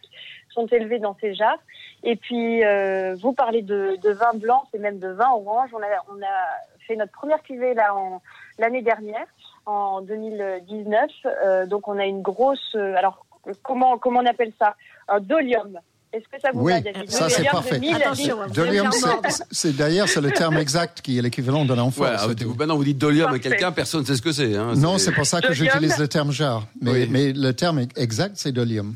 sont 0.50 0.66
élevés 0.68 1.00
dans 1.00 1.16
ces 1.20 1.34
jarres. 1.34 1.60
Et 2.04 2.16
puis, 2.16 2.64
euh, 2.64 3.16
vous 3.16 3.34
parlez 3.34 3.62
de, 3.62 3.98
de 4.02 4.12
vin 4.12 4.34
blanc 4.34 4.64
et 4.74 4.80
même 4.80 4.98
de 5.00 5.10
vin 5.10 5.30
orange. 5.32 5.70
On 5.74 5.82
a, 5.82 5.88
on 6.10 6.22
a 6.22 6.86
fait 6.88 6.96
notre 6.96 7.12
première 7.12 7.44
cuvée 7.44 7.74
là 7.74 7.94
l'année 8.58 8.82
dernière, 8.82 9.28
en 9.66 10.02
2019. 10.02 11.12
Euh, 11.26 11.66
donc, 11.66 11.88
on 11.88 12.00
a 12.00 12.06
une 12.06 12.22
grosse. 12.22 12.76
euh, 12.76 12.96
alors, 12.96 13.26
comment 13.62 13.98
comment 13.98 14.22
on 14.22 14.26
appelle 14.26 14.54
ça? 14.58 14.76
Un 15.08 15.20
dolium. 15.20 15.80
Est-ce 16.14 16.24
que 16.26 16.42
ça 16.42 16.50
vous 16.54 16.62
Oui, 16.62 16.74
va, 16.74 16.82
David? 16.82 17.10
ça 17.10 17.30
c'est 17.30 17.44
parfait. 17.46 17.80
vous 17.80 17.86
allez 17.96 18.54
Dolium, 18.54 18.90
c'est- 19.50 19.72
d'ailleurs 19.72 20.10
c'est 20.10 20.20
le 20.20 20.32
terme 20.32 20.58
exact 20.58 21.00
qui 21.02 21.18
est 21.18 21.22
l'équivalent 21.22 21.64
de 21.64 21.74
l'enfant. 21.74 22.04
Ouais, 22.04 22.36
tout. 22.36 22.54
maintenant 22.58 22.76
vous 22.76 22.84
dites 22.84 22.98
dolium 22.98 23.34
à 23.34 23.40
quelqu'un, 23.40 23.72
personne 23.72 24.02
ne 24.02 24.06
sait 24.06 24.18
ce 24.18 24.22
que 24.22 24.34
c'est. 24.34 24.56
Hein, 24.56 24.74
Non, 24.76 24.98
c'est 24.98 25.14
pour 25.14 25.26
ça 25.26 25.40
que 25.42 25.54
j'utilise 25.54 25.98
le 25.98 26.08
terme 26.10 26.32
jar. 26.32 26.68
Mais, 26.82 26.92
Oui. 26.92 27.08
mais 27.10 27.32
le 27.32 27.54
terme 27.54 27.86
exact, 27.96 28.34
c'est 28.36 28.52
dolium. 28.52 28.96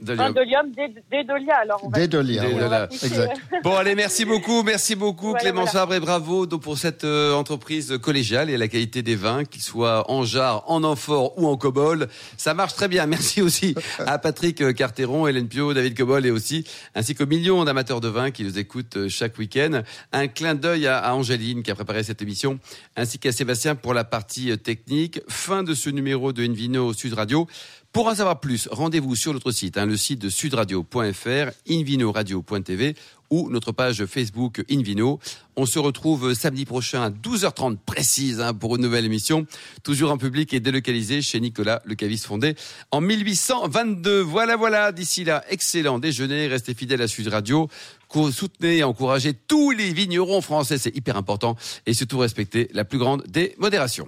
Un 0.00 0.32
dolium. 0.32 0.32
Dolium 0.32 0.70
des, 0.72 0.88
des 1.10 1.24
Dolia, 1.24 1.56
alors 1.62 1.80
on 1.84 1.88
va... 1.90 1.98
Dédolia. 1.98 2.44
Exact. 2.90 3.40
Bon, 3.62 3.76
allez, 3.76 3.94
merci 3.94 4.24
beaucoup, 4.24 4.62
merci 4.62 4.94
beaucoup, 4.94 5.30
Voilà, 5.30 5.40
Clément 5.40 5.64
voilà. 5.64 5.80
Fabre 5.80 5.94
et 5.94 6.00
bravo 6.00 6.46
donc, 6.46 6.62
pour 6.62 6.78
cette 6.78 7.04
euh, 7.04 7.34
entreprise 7.34 7.98
collégiale 8.02 8.48
et 8.48 8.56
la 8.56 8.68
qualité 8.68 9.02
des 9.02 9.16
vins, 9.16 9.44
qu'ils 9.44 9.62
soient 9.62 10.10
en 10.10 10.24
jarre, 10.24 10.64
en 10.70 10.82
amphore 10.82 11.38
ou 11.38 11.46
en 11.46 11.56
cobol. 11.56 12.08
Ça 12.36 12.54
marche 12.54 12.74
très 12.74 12.88
bien. 12.88 13.06
Merci 13.06 13.42
aussi 13.42 13.74
à 13.98 14.18
Patrick 14.18 14.62
euh, 14.62 14.72
Carteron, 14.72 15.26
Hélène 15.26 15.48
Pio, 15.48 15.74
David 15.74 15.96
Cobol 15.96 16.24
et 16.24 16.30
aussi, 16.30 16.64
ainsi 16.94 17.14
qu'aux 17.14 17.26
millions 17.26 17.64
d'amateurs 17.64 18.00
de 18.00 18.08
vin 18.08 18.30
qui 18.30 18.44
nous 18.44 18.58
écoutent 18.58 18.96
euh, 18.96 19.08
chaque 19.08 19.36
week-end. 19.38 19.82
Un 20.12 20.28
clin 20.28 20.54
d'œil 20.54 20.86
à, 20.86 20.98
à 20.98 21.12
Angéline 21.12 21.62
qui 21.62 21.70
a 21.70 21.74
préparé 21.74 22.02
cette 22.02 22.22
émission, 22.22 22.58
ainsi 22.96 23.18
qu'à 23.18 23.32
Sébastien 23.32 23.74
pour 23.74 23.92
la 23.94 24.04
partie 24.04 24.56
technique. 24.58 25.20
Fin 25.28 25.62
de 25.62 25.74
ce 25.74 25.90
numéro 25.90 26.32
de 26.32 26.42
Invino 26.42 26.92
Sud 26.92 27.14
Radio. 27.14 27.46
Pour 27.92 28.06
en 28.06 28.14
savoir 28.14 28.38
plus, 28.38 28.68
rendez-vous 28.70 29.16
sur 29.16 29.32
notre 29.32 29.50
site, 29.50 29.76
hein, 29.76 29.84
le 29.84 29.96
site 29.96 30.20
de 30.20 30.28
sudradio.fr, 30.28 31.50
invinoradio.tv 31.68 32.94
ou 33.30 33.50
notre 33.50 33.72
page 33.72 34.06
Facebook 34.06 34.62
Invino. 34.70 35.18
On 35.56 35.66
se 35.66 35.80
retrouve 35.80 36.34
samedi 36.34 36.66
prochain 36.66 37.02
à 37.02 37.10
12h30 37.10 37.78
précise 37.84 38.40
hein, 38.40 38.54
pour 38.54 38.76
une 38.76 38.82
nouvelle 38.82 39.04
émission, 39.04 39.44
toujours 39.82 40.12
en 40.12 40.18
public 40.18 40.54
et 40.54 40.60
délocalisé 40.60 41.20
chez 41.20 41.40
Nicolas 41.40 41.82
Le 41.84 41.96
Caviste 41.96 42.26
fondé 42.26 42.54
en 42.92 43.00
1822. 43.00 44.20
Voilà, 44.20 44.54
voilà, 44.54 44.92
d'ici 44.92 45.24
là, 45.24 45.42
excellent 45.48 45.98
déjeuner, 45.98 46.46
restez 46.46 46.74
fidèles 46.74 47.02
à 47.02 47.08
Sud 47.08 47.26
Radio, 47.26 47.68
soutenez 48.12 48.78
et 48.78 48.84
encouragez 48.84 49.34
tous 49.34 49.72
les 49.72 49.92
vignerons 49.92 50.42
français, 50.42 50.78
c'est 50.78 50.96
hyper 50.96 51.16
important, 51.16 51.56
et 51.86 51.94
surtout 51.94 52.18
respectez 52.18 52.70
la 52.72 52.84
plus 52.84 52.98
grande 52.98 53.24
des 53.26 53.56
modérations. 53.58 54.06